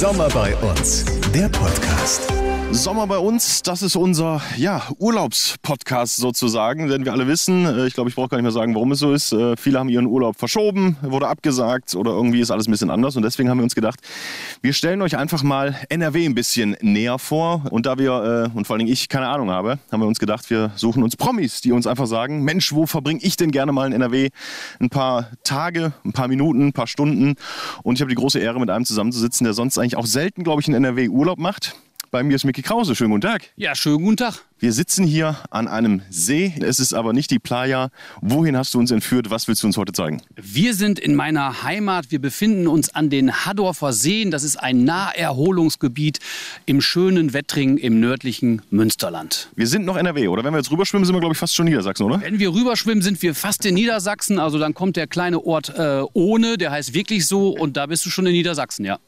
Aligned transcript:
Sommer 0.00 0.30
bei 0.30 0.56
uns, 0.56 1.04
der 1.34 1.46
Podcast. 1.50 2.22
Sommer 2.72 3.08
bei 3.08 3.18
uns, 3.18 3.62
das 3.62 3.82
ist 3.82 3.96
unser 3.96 4.40
ja, 4.56 4.82
Urlaubspodcast 4.98 6.16
sozusagen, 6.16 6.88
denn 6.88 7.04
wir 7.04 7.12
alle 7.12 7.26
wissen, 7.26 7.66
äh, 7.66 7.86
ich 7.86 7.94
glaube, 7.94 8.08
ich 8.08 8.16
brauche 8.16 8.28
gar 8.28 8.38
nicht 8.38 8.44
mehr 8.44 8.52
sagen, 8.52 8.74
warum 8.74 8.92
es 8.92 9.00
so 9.00 9.12
ist. 9.12 9.32
Äh, 9.32 9.56
viele 9.56 9.78
haben 9.80 9.88
ihren 9.88 10.06
Urlaub 10.06 10.38
verschoben, 10.38 10.96
wurde 11.02 11.26
abgesagt 11.26 11.94
oder 11.96 12.12
irgendwie 12.12 12.40
ist 12.40 12.50
alles 12.50 12.68
ein 12.68 12.70
bisschen 12.70 12.90
anders 12.90 13.16
und 13.16 13.22
deswegen 13.22 13.50
haben 13.50 13.58
wir 13.58 13.64
uns 13.64 13.74
gedacht, 13.74 14.00
wir 14.62 14.72
stellen 14.72 15.02
euch 15.02 15.16
einfach 15.16 15.42
mal 15.42 15.76
NRW 15.88 16.24
ein 16.24 16.34
bisschen 16.34 16.76
näher 16.80 17.18
vor 17.18 17.64
und 17.70 17.86
da 17.86 17.98
wir, 17.98 18.50
äh, 18.54 18.56
und 18.56 18.66
vor 18.66 18.74
allen 18.74 18.86
Dingen 18.86 18.92
ich, 18.92 19.08
keine 19.08 19.28
Ahnung 19.28 19.50
habe, 19.50 19.78
haben 19.90 20.00
wir 20.00 20.06
uns 20.06 20.20
gedacht, 20.20 20.48
wir 20.48 20.70
suchen 20.76 21.02
uns 21.02 21.16
Promis, 21.16 21.60
die 21.60 21.72
uns 21.72 21.88
einfach 21.88 22.06
sagen, 22.06 22.44
Mensch, 22.44 22.72
wo 22.72 22.86
verbringe 22.86 23.20
ich 23.20 23.36
denn 23.36 23.50
gerne 23.50 23.72
mal 23.72 23.86
in 23.86 23.92
NRW 23.92 24.30
ein 24.78 24.90
paar 24.90 25.30
Tage, 25.42 25.92
ein 26.04 26.12
paar 26.12 26.28
Minuten, 26.28 26.68
ein 26.68 26.72
paar 26.72 26.86
Stunden 26.86 27.34
und 27.82 27.96
ich 27.96 28.00
habe 28.00 28.10
die 28.10 28.16
große 28.16 28.38
Ehre, 28.38 28.60
mit 28.60 28.70
einem 28.70 28.84
zusammenzusitzen, 28.84 29.44
der 29.44 29.54
sonst 29.54 29.76
eigentlich 29.76 29.96
auch 29.96 30.06
selten, 30.06 30.44
glaube 30.44 30.62
ich, 30.62 30.68
in 30.68 30.74
NRW 30.74 31.08
Urlaub 31.08 31.38
macht. 31.38 31.74
Bei 32.12 32.24
mir 32.24 32.34
ist 32.34 32.44
Micky 32.44 32.62
Krause. 32.62 32.96
Schönen 32.96 33.10
guten 33.10 33.20
Tag. 33.20 33.50
Ja, 33.54 33.76
schönen 33.76 34.02
guten 34.02 34.16
Tag. 34.16 34.34
Wir 34.58 34.72
sitzen 34.72 35.06
hier 35.06 35.36
an 35.50 35.68
einem 35.68 36.02
See. 36.10 36.52
Es 36.60 36.80
ist 36.80 36.92
aber 36.92 37.12
nicht 37.12 37.30
die 37.30 37.38
Playa. 37.38 37.90
Wohin 38.20 38.56
hast 38.56 38.74
du 38.74 38.80
uns 38.80 38.90
entführt? 38.90 39.30
Was 39.30 39.46
willst 39.46 39.62
du 39.62 39.68
uns 39.68 39.76
heute 39.76 39.92
zeigen? 39.92 40.20
Wir 40.34 40.74
sind 40.74 40.98
in 40.98 41.14
meiner 41.14 41.62
Heimat. 41.62 42.10
Wir 42.10 42.18
befinden 42.20 42.66
uns 42.66 42.92
an 42.92 43.10
den 43.10 43.32
Haddorfer 43.32 43.92
Seen. 43.92 44.32
Das 44.32 44.42
ist 44.42 44.56
ein 44.56 44.82
Naherholungsgebiet 44.82 46.18
im 46.66 46.80
schönen 46.80 47.32
Wettring 47.32 47.78
im 47.78 48.00
nördlichen 48.00 48.62
Münsterland. 48.70 49.48
Wir 49.54 49.68
sind 49.68 49.84
noch 49.84 49.96
NRW, 49.96 50.26
oder? 50.26 50.42
Wenn 50.42 50.52
wir 50.52 50.58
jetzt 50.58 50.72
rüberschwimmen, 50.72 51.06
sind 51.06 51.14
wir, 51.14 51.20
glaube 51.20 51.34
ich, 51.34 51.38
fast 51.38 51.54
schon 51.54 51.66
Niedersachsen, 51.66 52.02
oder? 52.06 52.20
Wenn 52.20 52.40
wir 52.40 52.52
rüberschwimmen, 52.52 53.02
sind 53.02 53.22
wir 53.22 53.36
fast 53.36 53.64
in 53.66 53.74
Niedersachsen. 53.76 54.40
Also 54.40 54.58
dann 54.58 54.74
kommt 54.74 54.96
der 54.96 55.06
kleine 55.06 55.44
Ort 55.44 55.68
äh, 55.78 56.02
Ohne, 56.12 56.58
der 56.58 56.72
heißt 56.72 56.92
wirklich 56.92 57.28
so. 57.28 57.50
Und 57.50 57.76
da 57.76 57.86
bist 57.86 58.04
du 58.04 58.10
schon 58.10 58.26
in 58.26 58.32
Niedersachsen, 58.32 58.84
ja. 58.84 58.98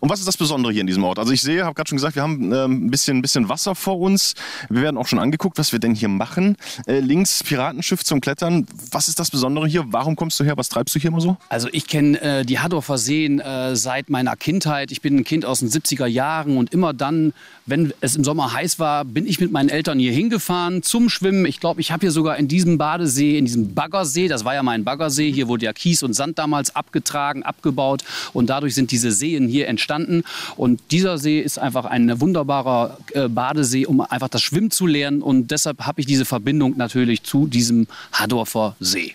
Und 0.00 0.10
was 0.10 0.20
ist 0.20 0.26
das 0.26 0.36
Besondere 0.36 0.72
hier 0.72 0.80
in 0.80 0.86
diesem 0.86 1.04
Ort? 1.04 1.18
Also 1.18 1.32
ich 1.32 1.42
sehe, 1.42 1.64
habe 1.64 1.74
gerade 1.74 1.88
schon 1.88 1.96
gesagt, 1.96 2.16
wir 2.16 2.22
haben 2.22 2.52
äh, 2.52 2.64
ein 2.64 2.90
bisschen, 2.90 3.22
bisschen 3.22 3.48
Wasser 3.48 3.74
vor 3.74 3.98
uns. 3.98 4.34
Wir 4.68 4.82
werden 4.82 4.96
auch 4.96 5.06
schon 5.06 5.18
angeguckt, 5.18 5.58
was 5.58 5.72
wir 5.72 5.78
denn 5.78 5.94
hier 5.94 6.08
machen. 6.08 6.56
Äh, 6.86 7.00
links 7.00 7.42
Piratenschiff 7.42 8.04
zum 8.04 8.20
Klettern. 8.20 8.66
Was 8.90 9.08
ist 9.08 9.18
das 9.18 9.30
Besondere 9.30 9.66
hier? 9.66 9.84
Warum 9.88 10.16
kommst 10.16 10.38
du 10.40 10.44
her? 10.44 10.56
Was 10.56 10.68
treibst 10.68 10.94
du 10.94 10.98
hier 10.98 11.08
immer 11.08 11.20
so? 11.20 11.36
Also 11.48 11.68
ich 11.72 11.86
kenne 11.86 12.20
äh, 12.20 12.44
die 12.44 12.58
Haddorfer 12.58 12.98
Seen 12.98 13.40
äh, 13.40 13.76
seit 13.76 14.10
meiner 14.10 14.36
Kindheit. 14.36 14.92
Ich 14.92 15.00
bin 15.00 15.16
ein 15.16 15.24
Kind 15.24 15.44
aus 15.44 15.60
den 15.60 15.68
70er 15.68 16.06
Jahren 16.06 16.56
und 16.56 16.72
immer 16.72 16.92
dann, 16.92 17.32
wenn 17.66 17.92
es 18.00 18.16
im 18.16 18.24
Sommer 18.24 18.52
heiß 18.52 18.78
war, 18.78 19.04
bin 19.04 19.26
ich 19.26 19.40
mit 19.40 19.52
meinen 19.52 19.68
Eltern 19.68 19.98
hier 19.98 20.12
hingefahren 20.12 20.82
zum 20.82 21.08
Schwimmen. 21.08 21.46
Ich 21.46 21.60
glaube, 21.60 21.80
ich 21.80 21.92
habe 21.92 22.00
hier 22.00 22.10
sogar 22.10 22.36
in 22.36 22.48
diesem 22.48 22.78
Badesee, 22.78 23.38
in 23.38 23.44
diesem 23.44 23.74
Baggersee, 23.74 24.28
das 24.28 24.44
war 24.44 24.54
ja 24.54 24.62
mein 24.62 24.84
Baggersee, 24.84 25.30
hier 25.32 25.48
wurde 25.48 25.66
ja 25.66 25.72
Kies 25.72 26.02
und 26.02 26.14
Sand 26.14 26.38
damals 26.38 26.74
abgetragen, 26.74 27.42
abgebaut 27.42 28.02
und 28.32 28.50
dadurch 28.50 28.74
sind 28.74 28.90
diese 28.90 29.12
Seen 29.12 29.48
hier 29.48 29.59
entstanden. 29.68 30.22
Und 30.56 30.80
dieser 30.90 31.18
See 31.18 31.40
ist 31.40 31.58
einfach 31.58 31.84
ein 31.84 32.20
wunderbarer 32.20 32.98
äh, 33.12 33.28
Badesee, 33.28 33.86
um 33.86 34.00
einfach 34.00 34.28
das 34.28 34.42
Schwimmen 34.42 34.70
zu 34.70 34.86
lernen. 34.86 35.22
Und 35.22 35.50
deshalb 35.50 35.86
habe 35.86 36.00
ich 36.00 36.06
diese 36.06 36.24
Verbindung 36.24 36.76
natürlich 36.76 37.22
zu 37.22 37.46
diesem 37.46 37.86
Haddorfer 38.12 38.76
See. 38.80 39.14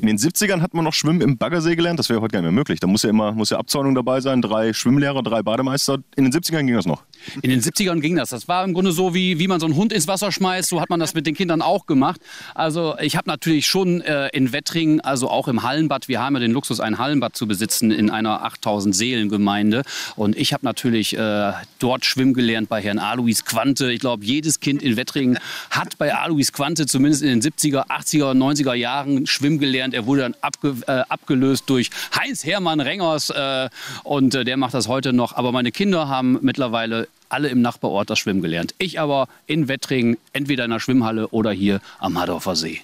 In 0.00 0.06
den 0.06 0.16
70ern 0.16 0.60
hat 0.60 0.74
man 0.74 0.84
noch 0.84 0.94
Schwimmen 0.94 1.20
im 1.20 1.36
Baggersee 1.36 1.76
gelernt. 1.76 1.98
Das 1.98 2.08
wäre 2.08 2.20
heute 2.20 2.32
gar 2.32 2.40
nicht 2.40 2.50
mehr 2.50 2.52
möglich. 2.52 2.80
Da 2.80 2.86
muss 2.86 3.02
ja 3.02 3.10
immer 3.10 3.32
muss 3.32 3.50
ja 3.50 3.58
Abzäunung 3.58 3.94
dabei 3.94 4.20
sein. 4.20 4.42
Drei 4.42 4.72
Schwimmlehrer, 4.72 5.22
drei 5.22 5.42
Bademeister. 5.42 5.98
In 6.16 6.24
den 6.24 6.32
70ern 6.32 6.64
ging 6.64 6.74
das 6.74 6.86
noch. 6.86 7.02
In 7.42 7.50
den 7.50 7.60
70ern 7.60 8.00
ging 8.00 8.16
das. 8.16 8.30
Das 8.30 8.48
war 8.48 8.64
im 8.64 8.72
Grunde 8.72 8.92
so, 8.92 9.14
wie, 9.14 9.38
wie 9.38 9.48
man 9.48 9.60
so 9.60 9.66
einen 9.66 9.76
Hund 9.76 9.92
ins 9.92 10.08
Wasser 10.08 10.32
schmeißt. 10.32 10.68
So 10.68 10.80
hat 10.80 10.90
man 10.90 11.00
das 11.00 11.14
mit 11.14 11.26
den 11.26 11.34
Kindern 11.34 11.62
auch 11.62 11.86
gemacht. 11.86 12.20
Also 12.54 12.96
ich 13.00 13.16
habe 13.16 13.28
natürlich 13.28 13.66
schon 13.66 14.00
äh, 14.00 14.28
in 14.28 14.52
Wettringen, 14.52 15.00
also 15.00 15.28
auch 15.28 15.48
im 15.48 15.62
Hallenbad, 15.62 16.08
wir 16.08 16.20
haben 16.20 16.34
ja 16.34 16.40
den 16.40 16.52
Luxus, 16.52 16.80
ein 16.80 16.98
Hallenbad 16.98 17.36
zu 17.36 17.46
besitzen 17.46 17.90
in 17.90 18.10
einer 18.10 18.44
8000 18.44 18.94
Seelengemeinde. 18.94 19.82
Und 20.16 20.36
ich 20.36 20.52
habe 20.52 20.64
natürlich 20.64 21.16
äh, 21.16 21.52
dort 21.78 22.04
schwimmen 22.04 22.34
gelernt 22.34 22.68
bei 22.68 22.80
Herrn 22.80 22.98
Alois 22.98 23.44
Quante. 23.44 23.92
Ich 23.92 24.00
glaube, 24.00 24.24
jedes 24.24 24.60
Kind 24.60 24.82
in 24.82 24.96
Wettringen 24.96 25.38
hat 25.70 25.98
bei 25.98 26.14
Alois 26.14 26.52
Quante 26.52 26.86
zumindest 26.86 27.22
in 27.22 27.40
den 27.40 27.42
70er, 27.42 27.88
80er, 27.88 28.32
90er 28.34 28.74
Jahren 28.74 29.26
schwimmen 29.26 29.58
gelernt. 29.58 29.81
Er 29.90 30.06
wurde 30.06 30.22
dann 30.22 30.36
abge, 30.40 30.76
äh, 30.86 31.02
abgelöst 31.08 31.64
durch 31.66 31.90
Heinz 32.16 32.44
Hermann 32.44 32.80
Rengers 32.80 33.30
äh, 33.30 33.68
und 34.04 34.34
äh, 34.34 34.44
der 34.44 34.56
macht 34.56 34.74
das 34.74 34.86
heute 34.86 35.12
noch. 35.12 35.34
Aber 35.34 35.50
meine 35.50 35.72
Kinder 35.72 36.08
haben 36.08 36.38
mittlerweile 36.42 37.08
alle 37.28 37.48
im 37.48 37.60
Nachbarort 37.60 38.10
das 38.10 38.18
Schwimmen 38.20 38.42
gelernt. 38.42 38.74
Ich 38.78 39.00
aber 39.00 39.26
in 39.46 39.66
Wettringen, 39.66 40.18
entweder 40.32 40.64
in 40.64 40.70
der 40.70 40.80
Schwimmhalle 40.80 41.28
oder 41.28 41.50
hier 41.50 41.80
am 41.98 42.20
Hadorfer 42.20 42.54
See. 42.54 42.82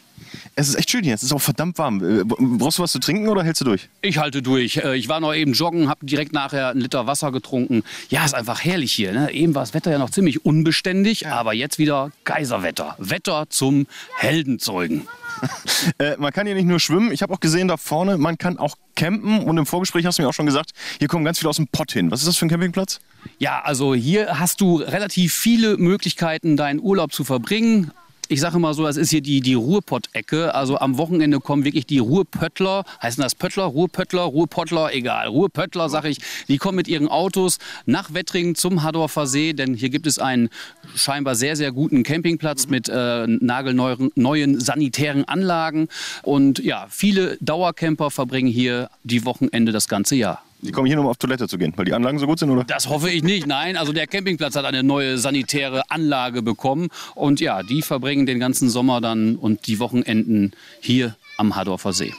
Es 0.59 0.69
ist 0.69 0.75
echt 0.75 0.91
schön 0.91 1.05
hier. 1.05 1.15
Es 1.15 1.23
ist 1.23 1.33
auch 1.33 1.41
verdammt 1.41 1.79
warm. 1.79 2.03
Äh, 2.03 2.25
brauchst 2.25 2.79
du 2.79 2.83
was 2.83 2.91
zu 2.91 2.99
trinken 2.99 3.29
oder 3.29 3.45
hältst 3.45 3.61
du 3.61 3.65
durch? 3.65 3.89
Ich 4.03 4.19
halte 4.19 4.43
durch. 4.43 4.79
Äh, 4.79 4.97
ich 4.97 5.09
war 5.09 5.21
noch 5.21 5.33
eben 5.33 5.53
joggen, 5.53 5.89
habe 5.89 6.05
direkt 6.05 6.33
nachher 6.33 6.71
einen 6.71 6.81
Liter 6.81 7.07
Wasser 7.07 7.31
getrunken. 7.31 7.85
Ja, 8.09 8.25
ist 8.25 8.35
einfach 8.35 8.65
herrlich 8.65 8.93
hier. 8.93 9.13
Ne? 9.13 9.31
Eben 9.31 9.55
war 9.55 9.63
das 9.63 9.73
Wetter 9.73 9.93
ja 9.93 9.99
noch 9.99 10.11
ziemlich 10.11 10.45
unbeständig, 10.45 11.21
ja. 11.21 11.37
aber 11.37 11.55
jetzt 11.55 11.79
wieder 11.79 12.11
Geiserwetter. 12.25 12.97
Wetter 12.99 13.47
zum 13.49 13.87
Heldenzeugen. 14.17 15.07
äh, 16.01 16.17
man 16.17 16.33
kann 16.33 16.47
hier 16.47 16.57
nicht 16.57 16.67
nur 16.67 16.81
schwimmen. 16.81 17.13
Ich 17.13 17.23
habe 17.23 17.33
auch 17.33 17.41
gesehen 17.41 17.69
da 17.69 17.77
vorne, 17.77 18.19
man 18.19 18.37
kann 18.37 18.59
auch 18.59 18.75
campen. 18.97 19.45
Und 19.45 19.59
im 19.59 19.67
Vorgespräch 19.67 20.07
hast 20.07 20.19
du 20.19 20.23
mir 20.23 20.29
auch 20.29 20.35
schon 20.35 20.47
gesagt, 20.47 20.73
hier 20.99 21.07
kommen 21.07 21.25
ganz 21.25 21.39
viele 21.39 21.51
aus 21.51 21.57
dem 21.57 21.69
Pott 21.69 21.93
hin. 21.93 22.11
Was 22.11 22.19
ist 22.19 22.27
das 22.27 22.37
für 22.37 22.47
ein 22.47 22.49
Campingplatz? 22.49 22.99
Ja, 23.39 23.61
also 23.61 23.95
hier 23.95 24.41
hast 24.41 24.61
du 24.61 24.79
relativ 24.79 25.35
viele 25.35 25.77
Möglichkeiten, 25.77 26.57
deinen 26.57 26.81
Urlaub 26.81 27.13
zu 27.13 27.23
verbringen 27.23 27.93
ich 28.29 28.41
sage 28.41 28.57
immer 28.57 28.75
so, 28.75 28.85
das 28.85 28.97
ist 28.97 29.11
hier 29.11 29.23
die, 29.23 29.41
die 29.41 29.55
Ruhrpott-Ecke. 29.55 30.55
Also 30.55 30.79
am 30.79 30.99
Wochenende 30.99 31.41
kommen 31.41 31.65
wirklich 31.65 31.87
die 31.87 31.99
Ruhrpöttler, 31.99 32.85
heißen 33.03 33.23
das 33.23 33.35
Pöttler, 33.35 33.65
Ruhrpöttler, 33.65 34.23
Ruhrpottler, 34.23 34.95
egal. 34.95 35.29
Ruhrpöttler, 35.29 35.89
sage 35.89 36.11
ich, 36.11 36.19
die 36.47 36.59
kommen 36.59 36.77
mit 36.77 36.89
ihren 36.89 37.09
Autos 37.09 37.59
nach 37.87 38.13
Wettringen 38.13 38.55
zum 38.55 38.83
Haddorfer 38.83 39.27
See, 39.27 39.55
denn 39.55 39.75
hier 39.75 39.89
gibt 39.89 40.07
es 40.07 40.19
einen 40.19 40.51
scheinbar 40.95 41.35
sehr, 41.35 41.57
sehr 41.57 41.73
guten 41.73 42.03
Campingplatz 42.03 42.67
mit 42.69 42.89
äh, 42.89 43.27
nagelneuen 43.27 44.11
neuen 44.15 44.61
sanitären 44.61 45.25
Anlagen. 45.25 45.89
Und 46.23 46.59
ja, 46.59 46.87
viele 46.91 47.39
Dauercamper 47.41 48.11
verbringen 48.11 48.49
hier 48.49 48.91
die 49.05 49.25
Wochenende 49.25 49.73
das 49.73 49.89
ganze 49.89 50.17
Jahr. 50.17 50.43
Die 50.61 50.73
kommen 50.73 50.87
hier 50.87 50.97
nur 50.97 51.05
um 51.05 51.11
auf 51.11 51.19
Toilette 51.19 51.47
zu 51.47 51.57
gehen, 51.57 51.73
weil 51.77 51.85
die 51.85 51.95
Anlagen 51.95 52.19
so 52.19 52.27
gut 52.27 52.39
sind, 52.39 52.51
oder? 52.51 52.65
Das 52.65 52.89
hoffe 52.89 53.11
ich 53.11 53.23
nicht. 53.23 53.47
Nein, 53.47 53.77
also 53.77 53.93
der 53.93 54.07
Campingplatz 54.07 54.57
hat 54.57 54.65
eine 54.65 54.83
neue 54.83 55.19
sanitäre 55.19 55.89
Anlage 55.91 56.43
bekommen. 56.43 56.89
Und 57.15 57.41
ja, 57.41 57.63
die 57.63 57.83
verbringen 57.83 58.27
den 58.27 58.41
ganzen 58.41 58.69
Sommer 58.69 59.01
dann 59.01 59.37
und 59.37 59.67
die 59.69 59.79
Wochenenden 59.79 60.53
hier 60.81 61.17
am 61.37 61.55
Hadorfer 61.55 61.93
See. 61.93 62.13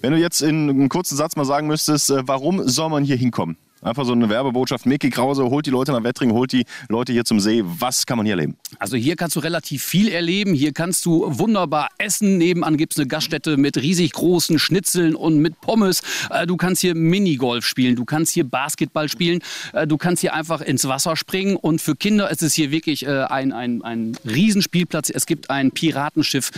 Wenn 0.00 0.12
du 0.12 0.18
jetzt 0.18 0.42
in 0.42 0.70
einem 0.70 0.88
kurzen 0.88 1.16
Satz 1.16 1.34
mal 1.36 1.44
sagen 1.44 1.66
müsstest, 1.66 2.10
äh, 2.10 2.22
warum 2.26 2.68
soll 2.68 2.88
man 2.88 3.04
hier 3.04 3.16
hinkommen? 3.16 3.56
Einfach 3.82 4.04
so 4.04 4.12
eine 4.12 4.28
Werbebotschaft. 4.28 4.86
Mickey 4.86 5.10
Krause 5.10 5.42
holt 5.44 5.66
die 5.66 5.70
Leute 5.70 5.90
nach 5.90 6.04
Wettringen, 6.04 6.36
holt 6.36 6.52
die 6.52 6.64
Leute 6.88 7.12
hier 7.12 7.24
zum 7.24 7.40
See. 7.40 7.64
Was 7.64 8.06
kann 8.06 8.16
man 8.16 8.24
hier 8.24 8.34
erleben? 8.34 8.56
Also 8.78 8.96
hier 8.96 9.16
kannst 9.16 9.34
du 9.34 9.40
relativ 9.40 9.82
viel 9.82 10.08
erleben. 10.08 10.54
Hier 10.54 10.72
kannst 10.72 11.04
du 11.04 11.24
wunderbar 11.26 11.88
essen. 11.98 12.38
Nebenan 12.38 12.76
gibt 12.76 12.92
es 12.92 12.98
eine 13.00 13.08
Gaststätte 13.08 13.56
mit 13.56 13.76
riesig 13.76 14.12
großen 14.12 14.60
Schnitzeln 14.60 15.16
und 15.16 15.38
mit 15.38 15.60
Pommes. 15.60 16.02
Äh, 16.30 16.46
du 16.46 16.56
kannst 16.56 16.80
hier 16.80 16.94
Minigolf 16.94 17.66
spielen. 17.66 17.96
Du 17.96 18.04
kannst 18.04 18.32
hier 18.32 18.44
Basketball 18.44 19.08
spielen. 19.08 19.40
Äh, 19.72 19.88
du 19.88 19.96
kannst 19.96 20.20
hier 20.20 20.32
einfach 20.32 20.60
ins 20.60 20.86
Wasser 20.86 21.16
springen. 21.16 21.56
Und 21.56 21.80
für 21.80 21.96
Kinder 21.96 22.30
ist 22.30 22.44
es 22.44 22.54
hier 22.54 22.70
wirklich 22.70 23.04
äh, 23.04 23.24
ein, 23.24 23.52
ein, 23.52 23.82
ein 23.82 24.16
Riesenspielplatz. 24.24 25.10
Es 25.10 25.26
gibt 25.26 25.50
ein 25.50 25.72
Piratenschiff. 25.72 26.50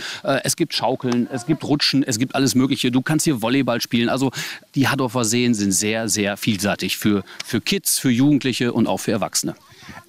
Es 0.43 0.55
gibt 0.55 0.75
Schaukeln. 0.75 1.27
Es 1.31 1.47
gibt 1.47 1.63
Rutschen. 1.63 2.03
Es 2.03 2.19
gibt 2.19 2.35
alles 2.35 2.53
Mögliche. 2.53 2.91
Du 2.91 3.01
kannst 3.01 3.25
hier 3.25 3.41
Volleyball 3.41 3.81
spielen. 3.81 4.09
Also 4.09 4.31
die 4.75 4.87
Haddorfer 4.87 5.23
Seen 5.23 5.53
sind 5.53 5.71
sehr, 5.71 6.09
sehr 6.09 6.35
vielseitig 6.37 6.97
für 6.97 7.05
für, 7.05 7.23
für 7.45 7.61
Kids, 7.61 7.99
für 7.99 8.09
Jugendliche 8.09 8.73
und 8.73 8.87
auch 8.87 8.97
für 8.97 9.11
Erwachsene. 9.11 9.55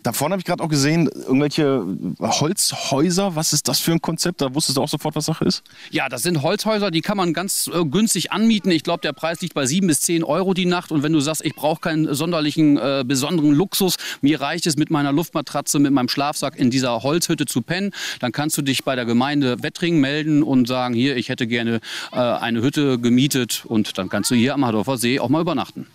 Da 0.02 0.12
vorne 0.12 0.34
habe 0.34 0.40
ich 0.40 0.46
gerade 0.46 0.62
auch 0.62 0.68
gesehen, 0.68 1.08
irgendwelche 1.08 1.84
Holzhäuser. 2.20 3.34
Was 3.34 3.52
ist 3.52 3.68
das 3.68 3.80
für 3.80 3.92
ein 3.92 4.00
Konzept? 4.00 4.40
Da 4.40 4.54
wusstest 4.54 4.78
du 4.78 4.82
auch 4.82 4.88
sofort, 4.88 5.16
was 5.16 5.26
Sache 5.26 5.44
ist? 5.44 5.62
Ja, 5.90 6.08
das 6.08 6.22
sind 6.22 6.42
Holzhäuser, 6.42 6.90
die 6.90 7.00
kann 7.00 7.16
man 7.16 7.32
ganz 7.32 7.68
äh, 7.74 7.84
günstig 7.84 8.32
anmieten. 8.32 8.70
Ich 8.70 8.84
glaube, 8.84 9.00
der 9.02 9.12
Preis 9.12 9.40
liegt 9.40 9.54
bei 9.54 9.66
7 9.66 9.86
bis 9.86 10.00
10 10.02 10.24
Euro 10.24 10.54
die 10.54 10.64
Nacht. 10.64 10.92
Und 10.92 11.02
wenn 11.02 11.12
du 11.12 11.20
sagst, 11.20 11.44
ich 11.44 11.54
brauche 11.54 11.80
keinen 11.80 12.14
sonderlichen, 12.14 12.78
äh, 12.78 13.04
besonderen 13.06 13.52
Luxus, 13.52 13.96
mir 14.22 14.40
reicht 14.40 14.66
es 14.66 14.76
mit 14.76 14.90
meiner 14.90 15.12
Luftmatratze, 15.12 15.78
mit 15.80 15.92
meinem 15.92 16.08
Schlafsack 16.08 16.56
in 16.56 16.70
dieser 16.70 17.02
Holzhütte 17.02 17.44
zu 17.44 17.60
pennen, 17.60 17.90
dann 18.20 18.32
kannst 18.32 18.56
du 18.56 18.62
dich 18.62 18.84
bei 18.84 18.94
der 18.94 19.04
Gemeinde 19.04 19.62
Wettring 19.62 19.98
melden 19.98 20.42
und 20.42 20.68
sagen, 20.68 20.94
hier, 20.94 21.16
ich 21.16 21.28
hätte 21.28 21.46
gerne 21.46 21.80
äh, 22.12 22.16
eine 22.16 22.62
Hütte 22.62 22.98
gemietet 22.98 23.64
und 23.66 23.98
dann 23.98 24.08
kannst 24.08 24.30
du 24.30 24.34
hier 24.36 24.54
am 24.56 24.66
Hadorfer 24.66 24.98
See 24.98 25.20
auch 25.20 25.28
mal 25.28 25.40
übernachten. 25.40 25.86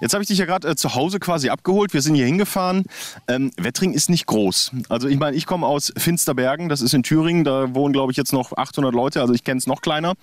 Jetzt 0.00 0.14
habe 0.14 0.22
ich 0.22 0.28
dich 0.28 0.38
ja 0.38 0.46
gerade 0.46 0.68
äh, 0.68 0.76
zu 0.76 0.94
Hause 0.94 1.18
quasi 1.18 1.50
abgeholt. 1.50 1.92
Wir 1.92 2.00
sind 2.00 2.14
hier 2.14 2.24
hingefahren. 2.24 2.84
Ähm, 3.28 3.50
Wettring 3.58 3.92
ist 3.92 4.08
nicht 4.08 4.26
groß. 4.26 4.72
Also 4.88 5.08
ich 5.08 5.18
meine, 5.18 5.36
ich 5.36 5.44
komme 5.46 5.66
aus 5.66 5.92
Finsterbergen, 5.96 6.68
das 6.68 6.80
ist 6.80 6.94
in 6.94 7.02
Thüringen. 7.02 7.44
Da 7.44 7.74
wohnen, 7.74 7.92
glaube 7.92 8.10
ich, 8.12 8.16
jetzt 8.16 8.32
noch 8.32 8.56
800 8.56 8.94
Leute. 8.94 9.20
Also 9.20 9.34
ich 9.34 9.44
kenne 9.44 9.58
es 9.58 9.66
noch 9.66 9.82
kleiner. 9.82 10.14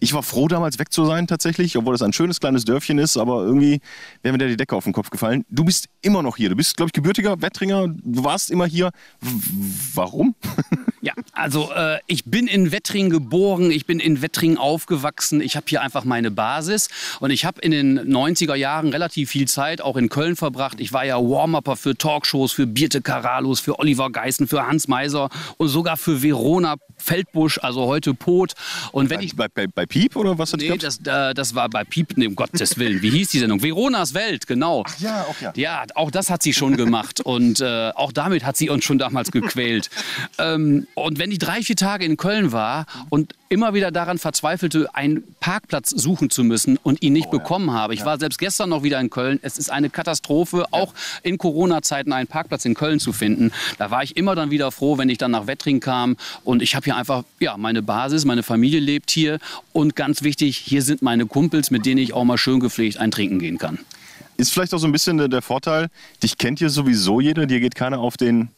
Ich 0.00 0.14
war 0.14 0.22
froh, 0.22 0.48
damals 0.48 0.78
weg 0.78 0.92
zu 0.92 1.04
sein 1.04 1.26
tatsächlich, 1.26 1.76
obwohl 1.76 1.94
es 1.94 2.02
ein 2.02 2.12
schönes 2.12 2.40
kleines 2.40 2.64
Dörfchen 2.64 2.98
ist. 2.98 3.16
Aber 3.16 3.42
irgendwie 3.42 3.80
wäre 4.22 4.32
mir 4.32 4.38
da 4.38 4.46
die 4.46 4.56
Decke 4.56 4.74
auf 4.74 4.84
den 4.84 4.92
Kopf 4.92 5.10
gefallen. 5.10 5.44
Du 5.50 5.64
bist 5.64 5.88
immer 6.00 6.22
noch 6.22 6.36
hier. 6.36 6.48
Du 6.48 6.56
bist, 6.56 6.76
glaube 6.76 6.88
ich, 6.88 6.92
gebürtiger 6.92 7.42
Wettringer. 7.42 7.88
Du 7.88 8.24
warst 8.24 8.50
immer 8.50 8.66
hier. 8.66 8.92
W 9.20 9.30
warum? 9.94 10.34
Ja, 11.04 11.14
also 11.32 11.72
äh, 11.72 11.98
ich 12.06 12.26
bin 12.26 12.46
in 12.46 12.70
Wettring 12.70 13.10
geboren, 13.10 13.72
ich 13.72 13.86
bin 13.86 13.98
in 13.98 14.22
Wettring 14.22 14.56
aufgewachsen, 14.56 15.40
ich 15.40 15.56
habe 15.56 15.66
hier 15.68 15.82
einfach 15.82 16.04
meine 16.04 16.30
Basis 16.30 16.88
und 17.18 17.32
ich 17.32 17.44
habe 17.44 17.60
in 17.60 17.72
den 17.72 17.98
90er 17.98 18.54
Jahren 18.54 18.90
relativ 18.90 19.30
viel 19.30 19.48
Zeit 19.48 19.80
auch 19.80 19.96
in 19.96 20.08
Köln 20.08 20.36
verbracht. 20.36 20.78
Ich 20.78 20.92
war 20.92 21.04
ja 21.04 21.16
Warm-Upper 21.16 21.74
für 21.74 21.96
Talkshows, 21.96 22.52
für 22.52 22.68
Birte 22.68 23.02
Karalos, 23.02 23.58
für 23.58 23.80
Oliver 23.80 24.10
Geißen, 24.10 24.46
für 24.46 24.64
Hans 24.64 24.86
Meiser 24.86 25.28
und 25.56 25.66
sogar 25.66 25.96
für 25.96 26.22
Verona 26.22 26.76
Feldbusch, 27.02 27.58
also 27.58 27.86
heute 27.86 28.14
Pot. 28.14 28.52
Und 28.92 29.10
wenn 29.10 29.18
Bei, 29.18 29.24
ich 29.24 29.36
bei, 29.36 29.48
bei, 29.48 29.66
bei 29.66 29.86
Piep 29.86 30.16
oder 30.16 30.38
was 30.38 30.52
hat 30.52 30.60
Nee, 30.60 30.76
das, 30.78 30.98
äh, 31.04 31.34
das 31.34 31.54
war 31.54 31.68
bei 31.68 31.84
Piep, 31.84 32.16
nee, 32.16 32.26
um 32.26 32.36
Gottes 32.36 32.78
Willen. 32.78 33.02
Wie 33.02 33.10
hieß 33.10 33.30
die 33.30 33.38
Sendung? 33.38 33.62
Veronas 33.62 34.14
Welt, 34.14 34.46
genau. 34.46 34.84
ja, 34.98 35.22
auch 35.22 35.40
ja. 35.40 35.52
Ja, 35.56 35.84
auch 35.94 36.10
das 36.10 36.30
hat 36.30 36.42
sie 36.42 36.52
schon 36.52 36.76
gemacht 36.76 37.20
und 37.20 37.60
äh, 37.60 37.90
auch 37.94 38.12
damit 38.12 38.44
hat 38.44 38.56
sie 38.56 38.70
uns 38.70 38.84
schon 38.84 38.98
damals 38.98 39.30
gequält. 39.30 39.90
ähm, 40.38 40.86
und 40.94 41.18
wenn 41.18 41.30
ich 41.30 41.38
drei, 41.38 41.62
vier 41.62 41.76
Tage 41.76 42.04
in 42.04 42.16
Köln 42.16 42.52
war 42.52 42.86
und 43.10 43.34
immer 43.52 43.74
wieder 43.74 43.90
daran 43.90 44.16
verzweifelte, 44.16 44.94
einen 44.94 45.24
Parkplatz 45.38 45.90
suchen 45.90 46.30
zu 46.30 46.42
müssen 46.42 46.78
und 46.82 47.02
ihn 47.02 47.12
nicht 47.12 47.30
bekommen 47.30 47.72
habe. 47.72 47.92
Ich 47.92 48.04
war 48.06 48.18
selbst 48.18 48.38
gestern 48.38 48.70
noch 48.70 48.82
wieder 48.82 48.98
in 48.98 49.10
Köln. 49.10 49.38
Es 49.42 49.58
ist 49.58 49.70
eine 49.70 49.90
Katastrophe, 49.90 50.64
auch 50.70 50.94
in 51.22 51.36
Corona-Zeiten 51.36 52.14
einen 52.14 52.26
Parkplatz 52.26 52.64
in 52.64 52.72
Köln 52.72 52.98
zu 52.98 53.12
finden. 53.12 53.52
Da 53.76 53.90
war 53.90 54.02
ich 54.02 54.16
immer 54.16 54.34
dann 54.34 54.50
wieder 54.50 54.72
froh, 54.72 54.96
wenn 54.96 55.10
ich 55.10 55.18
dann 55.18 55.32
nach 55.32 55.46
Wettring 55.46 55.80
kam 55.80 56.16
und 56.44 56.62
ich 56.62 56.74
habe 56.74 56.84
hier 56.84 56.96
einfach 56.96 57.24
ja, 57.40 57.58
meine 57.58 57.82
Basis, 57.82 58.24
meine 58.24 58.42
Familie 58.42 58.80
lebt 58.80 59.10
hier 59.10 59.38
und 59.74 59.96
ganz 59.96 60.22
wichtig, 60.22 60.56
hier 60.56 60.80
sind 60.80 61.02
meine 61.02 61.26
Kumpels, 61.26 61.70
mit 61.70 61.84
denen 61.84 61.98
ich 61.98 62.14
auch 62.14 62.24
mal 62.24 62.38
schön 62.38 62.58
gepflegt 62.58 62.96
ein 62.96 63.10
Trinken 63.10 63.38
gehen 63.38 63.58
kann. 63.58 63.78
Ist 64.38 64.54
vielleicht 64.54 64.72
auch 64.72 64.78
so 64.78 64.86
ein 64.86 64.92
bisschen 64.92 65.18
der, 65.18 65.28
der 65.28 65.42
Vorteil, 65.42 65.88
dich 66.22 66.38
kennt 66.38 66.58
hier 66.58 66.70
sowieso 66.70 67.20
jeder, 67.20 67.44
dir 67.44 67.60
geht 67.60 67.74
keiner 67.74 67.98
auf 67.98 68.16
den 68.16 68.48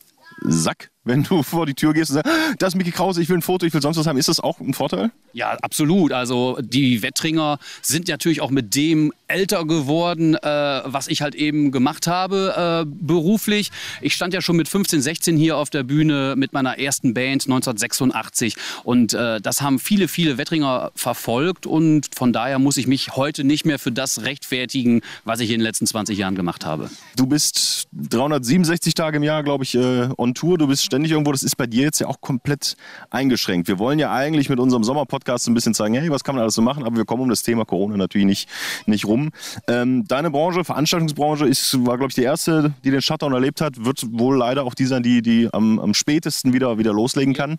Sack, 0.43 0.91
wenn 1.05 1.23
du 1.23 1.43
vor 1.43 1.67
die 1.67 1.75
Tür 1.75 1.93
gehst 1.93 2.11
und 2.11 2.15
sagst, 2.17 2.31
"Ah, 2.31 2.55
das 2.59 2.69
ist 2.71 2.77
Micky 2.77 2.91
Krause, 2.91 3.23
ich 3.23 3.29
will 3.29 3.39
ein 3.39 3.43
Foto, 3.43 3.67
ich 3.67 3.75
will 3.75 3.83
sonst 3.83 3.97
was 3.97 4.07
haben. 4.07 4.19
Ist 4.19 4.29
das 4.29 4.41
auch 4.41 4.61
ein 4.61 4.75
Vorteil? 4.75 5.11
Ja, 5.33 5.51
absolut. 5.63 6.13
Also 6.13 6.59
die 6.63 7.03
Wettringer 7.03 7.59
sind 7.83 8.09
natürlich 8.09 8.41
auch 8.41 8.51
mit 8.51 8.75
dem 8.75 9.13
älter 9.29 9.65
geworden, 9.65 10.35
äh, 10.35 10.41
was 10.85 11.09
ich 11.09 11.23
halt 11.23 11.35
eben 11.35 11.73
gemacht 11.73 12.07
habe 12.07 12.85
äh, 12.87 12.89
beruflich. 12.89 13.71
Ich 14.01 14.15
stand 14.15 14.33
ja 14.33 14.41
schon 14.41 14.57
mit 14.57 14.69
15, 14.69 15.01
16 15.03 15.37
hier 15.37 15.57
auf 15.57 15.71
der 15.71 15.83
Bühne 15.83 16.35
mit 16.37 16.53
meiner 16.53 16.79
ersten 16.79 17.15
Band 17.15 17.45
1986 17.47 18.57
und 18.85 19.13
äh, 19.15 19.41
das 19.41 19.61
haben 19.61 19.79
viele, 19.79 20.09
viele 20.09 20.39
Wettringer 20.39 20.93
verfolgt 20.95 21.67
und 21.67 22.09
von 22.15 22.33
daher 22.33 22.59
muss 22.59 22.77
ich 22.77 22.87
mich 22.87 23.17
heute 23.17 23.45
nicht 23.45 23.65
mehr 23.65 23.79
für 23.79 23.93
das 23.93 24.23
rechtfertigen, 24.23 25.03
was 25.25 25.41
ich 25.41 25.51
in 25.51 25.59
den 25.59 25.65
letzten 25.65 25.87
20 25.87 26.17
Jahren 26.17 26.35
gemacht 26.35 26.65
habe. 26.65 26.91
Du 27.17 27.27
bist 27.27 27.89
367 27.93 28.95
Tage 28.95 29.17
im 29.17 29.23
Jahr, 29.23 29.43
glaube 29.43 29.65
ich, 29.65 29.75
äh, 29.75 30.09
on 30.17 30.35
Tour. 30.35 30.59
Du 30.59 30.67
bist 30.67 30.85
ständig 30.95 31.11
irgendwo. 31.11 31.33
Das 31.33 31.43
ist 31.43 31.57
bei 31.57 31.67
dir 31.67 31.83
jetzt 31.83 31.99
ja 31.99 32.07
auch 32.07 32.21
komplett 32.21 32.77
eingeschränkt. 33.11 33.67
Wir 33.67 33.81
wollen 33.81 33.99
ja 33.99 34.13
eigentlich 34.13 34.49
mit 34.49 34.61
unserem 34.61 34.85
Sommerpodcast 34.85 35.45
so 35.45 35.51
ein 35.51 35.55
bisschen 35.55 35.75
zeigen, 35.75 35.95
hey, 35.95 36.09
was 36.09 36.23
kann 36.23 36.37
man 36.37 36.43
alles 36.43 36.55
so 36.55 36.63
machen? 36.63 36.85
Aber 36.85 36.97
wir 36.97 37.05
kommen 37.05 37.23
um 37.23 37.29
das 37.29 37.43
Thema 37.43 37.65
Corona 37.65 37.97
natürlich 37.97 38.27
nicht, 38.27 38.49
nicht 38.87 39.05
rum. 39.05 39.31
Ähm, 39.67 40.07
deine 40.07 40.31
Branche, 40.31 40.63
Veranstaltungsbranche, 40.63 41.47
ist, 41.47 41.85
war, 41.85 41.99
glaube 41.99 42.11
ich, 42.11 42.15
die 42.15 42.23
erste, 42.23 42.75
die 42.85 42.93
den 42.93 43.03
Shutdown 43.03 43.33
erlebt 43.33 43.61
hat. 43.61 43.85
Wird 43.85 44.07
wohl 44.13 44.37
leider 44.37 44.63
auch 44.63 44.75
die 44.75 44.87
sein, 44.87 45.03
die, 45.03 45.21
die 45.21 45.49
am, 45.53 45.81
am 45.81 45.95
spätesten 45.95 46.53
wieder, 46.53 46.79
wieder 46.79 46.93
loslegen 46.93 47.35
kann. 47.35 47.59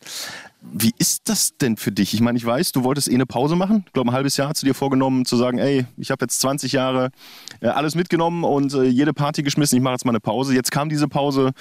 Wie 0.72 0.94
ist 0.98 1.30
das 1.30 1.58
denn 1.58 1.78
für 1.78 1.92
dich? 1.92 2.14
Ich 2.14 2.22
meine, 2.22 2.38
ich 2.38 2.46
weiß, 2.46 2.74
du 2.74 2.84
wolltest 2.84 3.10
eh 3.10 3.14
eine 3.14 3.26
Pause 3.26 3.56
machen. 3.56 3.84
Ich 3.88 3.94
glaube, 3.94 4.12
ein 4.12 4.14
halbes 4.14 4.38
Jahr 4.38 4.50
hast 4.50 4.62
du 4.62 4.66
dir 4.66 4.74
vorgenommen, 4.74 5.26
zu 5.26 5.38
sagen, 5.38 5.58
ey, 5.58 5.86
ich 5.98 6.12
habe 6.12 6.26
jetzt 6.26 6.40
20 6.42 6.74
Jahre 6.74 7.12
äh, 7.62 7.68
alles 7.68 7.96
mitgenommen 7.96 8.44
und 8.44 8.74
äh, 8.74 8.84
jede 8.84 9.14
Party 9.14 9.42
geschmissen. 9.42 9.78
Ich 9.78 9.84
mache 9.84 9.94
jetzt 9.94 10.06
mal 10.06 10.12
eine 10.12 10.20
Pause. 10.20 10.54
Jetzt 10.54 10.72
kam 10.72 10.90
diese 10.90 11.08
Pause 11.08 11.54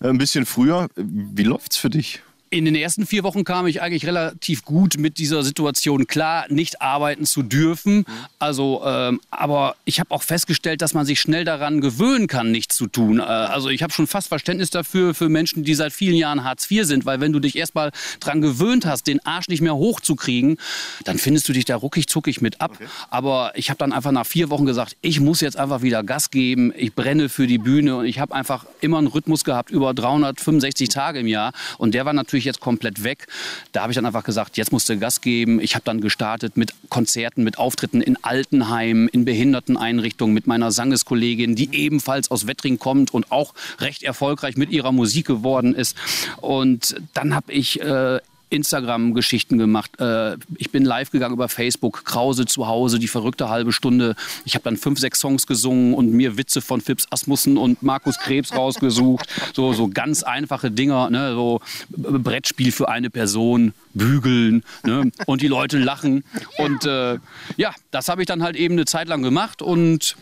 äh, 0.00 0.08
ein 0.08 0.18
bisschen 0.18 0.46
früher. 0.46 0.88
Wie 0.96 1.44
läuft's 1.44 1.76
für 1.76 1.90
dich? 1.90 2.22
In 2.54 2.66
den 2.66 2.76
ersten 2.76 3.04
vier 3.04 3.24
Wochen 3.24 3.42
kam 3.42 3.66
ich 3.66 3.82
eigentlich 3.82 4.06
relativ 4.06 4.64
gut 4.64 4.96
mit 4.96 5.18
dieser 5.18 5.42
Situation 5.42 6.06
klar, 6.06 6.44
nicht 6.50 6.80
arbeiten 6.80 7.26
zu 7.26 7.42
dürfen. 7.42 8.04
Also, 8.38 8.80
ähm, 8.86 9.20
aber 9.32 9.74
ich 9.84 9.98
habe 9.98 10.12
auch 10.12 10.22
festgestellt, 10.22 10.80
dass 10.80 10.94
man 10.94 11.04
sich 11.04 11.20
schnell 11.20 11.44
daran 11.44 11.80
gewöhnen 11.80 12.28
kann, 12.28 12.52
nichts 12.52 12.76
zu 12.76 12.86
tun. 12.86 13.18
Äh, 13.18 13.22
also 13.22 13.70
ich 13.70 13.82
habe 13.82 13.92
schon 13.92 14.06
fast 14.06 14.28
Verständnis 14.28 14.70
dafür 14.70 15.14
für 15.14 15.28
Menschen, 15.28 15.64
die 15.64 15.74
seit 15.74 15.92
vielen 15.92 16.14
Jahren 16.14 16.44
Hartz 16.44 16.70
IV 16.70 16.84
sind, 16.84 17.06
weil 17.06 17.18
wenn 17.18 17.32
du 17.32 17.40
dich 17.40 17.56
erstmal 17.56 17.90
daran 18.20 18.40
gewöhnt 18.40 18.86
hast, 18.86 19.08
den 19.08 19.18
Arsch 19.26 19.48
nicht 19.48 19.60
mehr 19.60 19.74
hochzukriegen, 19.74 20.58
dann 21.02 21.18
findest 21.18 21.48
du 21.48 21.52
dich 21.52 21.64
da 21.64 21.74
ruckig 21.74 22.06
zuckig 22.06 22.40
mit 22.40 22.60
ab. 22.60 22.78
Aber 23.10 23.50
ich 23.56 23.68
habe 23.68 23.78
dann 23.78 23.92
einfach 23.92 24.12
nach 24.12 24.26
vier 24.26 24.48
Wochen 24.50 24.64
gesagt, 24.64 24.96
ich 25.00 25.18
muss 25.18 25.40
jetzt 25.40 25.56
einfach 25.56 25.82
wieder 25.82 26.04
Gas 26.04 26.30
geben. 26.30 26.72
Ich 26.76 26.94
brenne 26.94 27.28
für 27.28 27.48
die 27.48 27.58
Bühne 27.58 27.96
und 27.96 28.06
ich 28.06 28.20
habe 28.20 28.32
einfach 28.32 28.64
immer 28.80 28.98
einen 28.98 29.08
Rhythmus 29.08 29.42
gehabt 29.42 29.72
über 29.72 29.92
365 29.92 30.88
Tage 30.88 31.18
im 31.18 31.26
Jahr 31.26 31.52
und 31.78 31.94
der 31.94 32.04
war 32.04 32.12
natürlich 32.12 32.43
jetzt 32.44 32.60
komplett 32.60 33.04
weg. 33.04 33.26
Da 33.72 33.82
habe 33.82 33.92
ich 33.92 33.96
dann 33.96 34.06
einfach 34.06 34.24
gesagt, 34.24 34.56
jetzt 34.56 34.72
musst 34.72 34.88
du 34.88 34.98
Gas 34.98 35.20
geben. 35.20 35.60
Ich 35.60 35.74
habe 35.74 35.84
dann 35.84 36.00
gestartet 36.00 36.56
mit 36.56 36.74
Konzerten, 36.88 37.44
mit 37.44 37.58
Auftritten 37.58 38.00
in 38.00 38.22
Altenheimen, 38.22 39.08
in 39.08 39.24
Behinderteneinrichtungen 39.24 40.34
mit 40.34 40.46
meiner 40.46 40.72
Sangeskollegin, 40.72 41.56
die 41.56 41.74
ebenfalls 41.74 42.30
aus 42.30 42.46
Wettring 42.46 42.78
kommt 42.78 43.12
und 43.12 43.30
auch 43.32 43.54
recht 43.80 44.02
erfolgreich 44.02 44.56
mit 44.56 44.70
ihrer 44.70 44.92
Musik 44.92 45.26
geworden 45.26 45.74
ist. 45.74 45.96
Und 46.40 46.96
dann 47.14 47.34
habe 47.34 47.52
ich 47.52 47.80
äh, 47.80 48.20
Instagram-Geschichten 48.54 49.58
gemacht. 49.58 50.00
Äh, 50.00 50.36
ich 50.56 50.70
bin 50.70 50.84
live 50.84 51.10
gegangen 51.10 51.34
über 51.34 51.48
Facebook, 51.48 52.04
Krause 52.04 52.46
zu 52.46 52.66
Hause, 52.66 52.98
die 52.98 53.08
verrückte 53.08 53.48
halbe 53.48 53.72
Stunde. 53.72 54.14
Ich 54.44 54.54
habe 54.54 54.62
dann 54.64 54.76
fünf, 54.76 54.98
sechs 54.98 55.20
Songs 55.20 55.46
gesungen 55.46 55.94
und 55.94 56.12
mir 56.12 56.38
Witze 56.38 56.60
von 56.60 56.80
Fips 56.80 57.06
Asmussen 57.10 57.56
und 57.56 57.82
Markus 57.82 58.18
Krebs 58.18 58.54
rausgesucht. 58.54 59.28
So, 59.54 59.72
so 59.72 59.88
ganz 59.88 60.22
einfache 60.22 60.70
Dinger, 60.70 61.10
ne? 61.10 61.32
so 61.34 61.60
Brettspiel 61.90 62.72
für 62.72 62.88
eine 62.88 63.10
Person, 63.10 63.74
bügeln 63.92 64.62
ne? 64.84 65.10
und 65.26 65.42
die 65.42 65.48
Leute 65.48 65.78
lachen. 65.78 66.24
Und 66.58 66.84
äh, 66.84 67.18
ja, 67.56 67.74
das 67.90 68.08
habe 68.08 68.22
ich 68.22 68.26
dann 68.26 68.42
halt 68.42 68.56
eben 68.56 68.74
eine 68.74 68.84
Zeit 68.84 69.08
lang 69.08 69.22
gemacht 69.22 69.62
und 69.62 70.16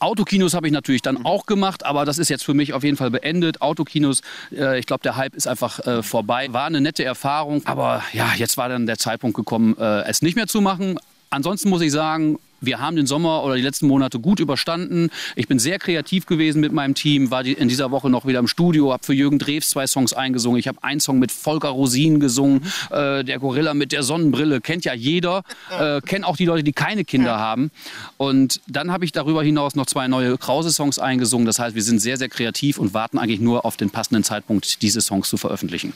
Autokinos 0.00 0.54
habe 0.54 0.66
ich 0.66 0.72
natürlich 0.72 1.02
dann 1.02 1.24
auch 1.24 1.46
gemacht, 1.46 1.84
aber 1.84 2.04
das 2.04 2.18
ist 2.18 2.30
jetzt 2.30 2.44
für 2.44 2.54
mich 2.54 2.72
auf 2.72 2.82
jeden 2.82 2.96
Fall 2.96 3.10
beendet. 3.10 3.60
Autokinos, 3.60 4.22
äh, 4.50 4.78
ich 4.78 4.86
glaube, 4.86 5.02
der 5.02 5.16
Hype 5.16 5.34
ist 5.34 5.46
einfach 5.46 5.78
äh, 5.86 6.02
vorbei. 6.02 6.52
War 6.52 6.66
eine 6.66 6.80
nette 6.80 7.04
Erfahrung, 7.04 7.62
aber 7.66 8.02
ja, 8.12 8.32
jetzt 8.36 8.56
war 8.56 8.68
dann 8.68 8.86
der 8.86 8.98
Zeitpunkt 8.98 9.36
gekommen, 9.36 9.76
äh, 9.78 10.02
es 10.08 10.22
nicht 10.22 10.36
mehr 10.36 10.46
zu 10.46 10.60
machen. 10.60 10.98
Ansonsten 11.28 11.68
muss 11.68 11.82
ich 11.82 11.92
sagen, 11.92 12.38
wir 12.60 12.80
haben 12.80 12.96
den 12.96 13.06
Sommer 13.06 13.42
oder 13.44 13.56
die 13.56 13.62
letzten 13.62 13.86
Monate 13.86 14.18
gut 14.18 14.40
überstanden. 14.40 15.10
Ich 15.36 15.48
bin 15.48 15.58
sehr 15.58 15.78
kreativ 15.78 16.26
gewesen 16.26 16.60
mit 16.60 16.72
meinem 16.72 16.94
Team, 16.94 17.30
war 17.30 17.44
in 17.44 17.68
dieser 17.68 17.90
Woche 17.90 18.10
noch 18.10 18.26
wieder 18.26 18.38
im 18.38 18.46
Studio, 18.46 18.92
habe 18.92 19.04
für 19.04 19.14
Jürgen 19.14 19.38
Drews 19.38 19.70
zwei 19.70 19.86
Songs 19.86 20.12
eingesungen. 20.12 20.58
Ich 20.58 20.68
habe 20.68 20.82
einen 20.82 21.00
Song 21.00 21.18
mit 21.18 21.32
Volker 21.32 21.68
Rosin 21.68 22.20
gesungen, 22.20 22.64
äh, 22.90 23.24
der 23.24 23.38
Gorilla 23.38 23.74
mit 23.74 23.92
der 23.92 24.02
Sonnenbrille, 24.02 24.60
kennt 24.60 24.84
ja 24.84 24.94
jeder, 24.94 25.42
äh, 25.70 26.00
kennen 26.00 26.24
auch 26.24 26.36
die 26.36 26.44
Leute, 26.44 26.64
die 26.64 26.72
keine 26.72 27.04
Kinder 27.04 27.38
haben. 27.38 27.70
Und 28.16 28.60
dann 28.66 28.92
habe 28.92 29.04
ich 29.04 29.12
darüber 29.12 29.42
hinaus 29.42 29.74
noch 29.74 29.86
zwei 29.86 30.08
neue 30.08 30.36
Krause-Songs 30.36 30.98
eingesungen. 30.98 31.46
Das 31.46 31.58
heißt, 31.58 31.74
wir 31.74 31.82
sind 31.82 32.00
sehr, 32.00 32.16
sehr 32.16 32.28
kreativ 32.28 32.78
und 32.78 32.94
warten 32.94 33.18
eigentlich 33.18 33.40
nur 33.40 33.64
auf 33.64 33.76
den 33.76 33.90
passenden 33.90 34.24
Zeitpunkt, 34.24 34.82
diese 34.82 35.00
Songs 35.00 35.28
zu 35.28 35.36
veröffentlichen. 35.36 35.92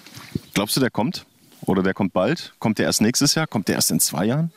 Glaubst 0.54 0.76
du, 0.76 0.80
der 0.80 0.90
kommt? 0.90 1.24
Oder 1.66 1.82
der 1.82 1.94
kommt 1.94 2.12
bald? 2.12 2.52
Kommt 2.58 2.78
der 2.78 2.86
erst 2.86 3.00
nächstes 3.00 3.34
Jahr? 3.34 3.46
Kommt 3.46 3.68
der 3.68 3.76
erst 3.76 3.90
in 3.90 4.00
zwei 4.00 4.26
Jahren? 4.26 4.52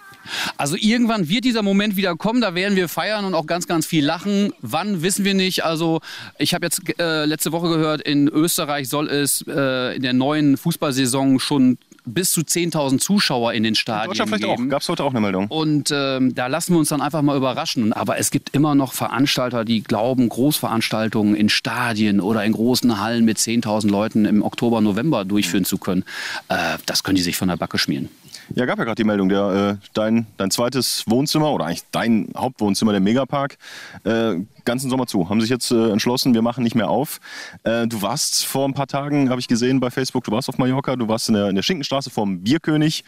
Also 0.58 0.76
irgendwann 0.78 1.30
wird 1.30 1.46
dieser 1.46 1.64
Moment 1.64 1.96
wieder 1.96 2.16
kommen, 2.16 2.42
da 2.42 2.56
werden 2.56 2.76
wir 2.76 2.88
feiern 2.88 3.26
und 3.26 3.34
auch 3.34 3.46
ganz, 3.46 3.68
ganz 3.68 3.86
viel 3.86 4.06
lachen. 4.06 4.54
Wann, 4.62 5.02
wissen 5.02 5.26
wir 5.26 5.34
nicht. 5.34 5.64
Also 5.64 6.02
ich 6.38 6.54
habe 6.54 6.66
jetzt 6.66 6.82
äh, 7.00 7.26
letzte 7.26 7.52
Woche 7.52 7.70
gehört, 7.70 8.02
in 8.02 8.28
Österreich 8.28 8.90
soll 8.90 9.10
es 9.10 9.44
äh, 9.48 9.96
in 9.96 10.02
der 10.02 10.14
neuen 10.14 10.58
Fußballsaison 10.58 11.40
schon 11.40 11.78
bis 12.08 12.32
zu 12.32 12.42
10.000 12.42 13.00
Zuschauer 13.00 13.54
in 13.54 13.64
den 13.64 13.76
Stadien 13.76 14.10
Deutschland 14.10 14.30
vielleicht 14.30 14.44
geben. 14.46 14.68
auch. 14.68 14.72
Gab 14.72 14.82
es 14.82 14.90
heute 14.90 15.04
auch 15.04 15.12
eine 15.12 15.22
Meldung? 15.22 15.48
Und 15.48 15.92
ähm, 15.92 16.34
da 16.34 16.48
lassen 16.48 16.74
wir 16.74 16.80
uns 16.80 16.90
dann 16.90 17.02
einfach 17.02 17.22
mal 17.22 17.38
überraschen. 17.38 17.94
Aber 17.94 18.18
es 18.18 18.32
gibt 18.32 18.56
immer 18.56 18.76
noch 18.76 18.94
Veranstalter, 18.94 19.66
die 19.66 19.84
glauben, 19.84 20.30
Großveranstaltungen 20.30 21.36
in 21.36 21.50
Stadien 21.50 22.20
oder 22.20 22.44
in 22.46 22.54
großen 22.54 23.00
Hallen 23.00 23.26
mit 23.26 23.38
10.000 23.38 23.90
Leuten 23.90 24.26
im 24.26 24.42
Oktober, 24.42 24.82
November 24.82 25.26
durchführen 25.26 25.66
zu 25.66 25.78
können. 25.78 26.04
Äh, 26.48 26.78
das 26.86 27.04
können 27.04 27.18
die 27.18 27.22
sich 27.22 27.38
von 27.38 27.50
der 27.50 27.58
Backe 27.58 27.78
schmieren. 27.78 28.10
Ja, 28.56 28.66
gab 28.66 28.78
ja 28.78 28.86
gerade 28.86 28.96
die 28.96 29.04
Meldung, 29.04 29.30
der, 29.30 29.80
äh, 29.82 29.88
dein, 29.94 30.28
dein 30.38 30.52
zweites 30.52 31.04
Wohnzimmer 31.08 31.52
oder 31.52 31.66
eigentlich 31.66 31.84
dein 31.92 32.30
Hauptwohnzimmer, 32.36 32.92
der 32.92 33.02
Megapark, 33.02 33.58
äh, 34.04 34.36
ganzen 34.64 34.90
Sommer 34.90 35.08
zu. 35.08 35.30
Haben 35.30 35.42
sich 35.42 35.50
jetzt 35.50 35.72
äh, 35.72 35.90
entschlossen, 35.92 36.34
wir 36.34 36.42
machen 36.42 36.64
nicht 36.64 36.76
mehr 36.76 36.90
auf. 36.90 37.20
Äh, 37.64 37.88
du 37.88 38.02
warst 38.02 38.46
vor 38.46 38.68
ein 38.68 38.74
paar 38.74 38.88
Tagen, 38.88 39.30
habe 39.30 39.40
ich 39.40 39.48
gesehen 39.48 39.80
bei 39.80 39.90
Facebook, 39.90 40.24
du 40.24 40.32
warst 40.32 40.50
auf 40.50 40.58
Mallorca, 40.58 40.96
du 40.96 41.08
warst 41.08 41.30
in 41.30 41.36
der, 41.36 41.50
in 41.50 41.56
der 41.56 41.64
Schinkenstraße 41.64 42.10
vorm 42.10 42.42
Bierkönig. 42.42 43.04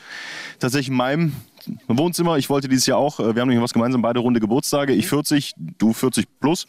Tatsächlich 0.60 0.90
in 0.90 0.96
meinem 0.96 1.36
Wohnzimmer. 1.88 2.38
Ich 2.38 2.50
wollte 2.50 2.68
dieses 2.68 2.86
Jahr 2.86 2.98
auch, 2.98 3.20
äh, 3.20 3.36
wir 3.36 3.42
haben 3.42 3.50
nämlich 3.50 3.64
was 3.64 3.74
gemeinsam, 3.74 4.02
beide 4.02 4.20
runde 4.20 4.40
Geburtstage. 4.40 4.94
Ich 4.94 5.08
40, 5.08 5.54
du 5.78 5.94
40 5.94 6.28
plus. 6.40 6.68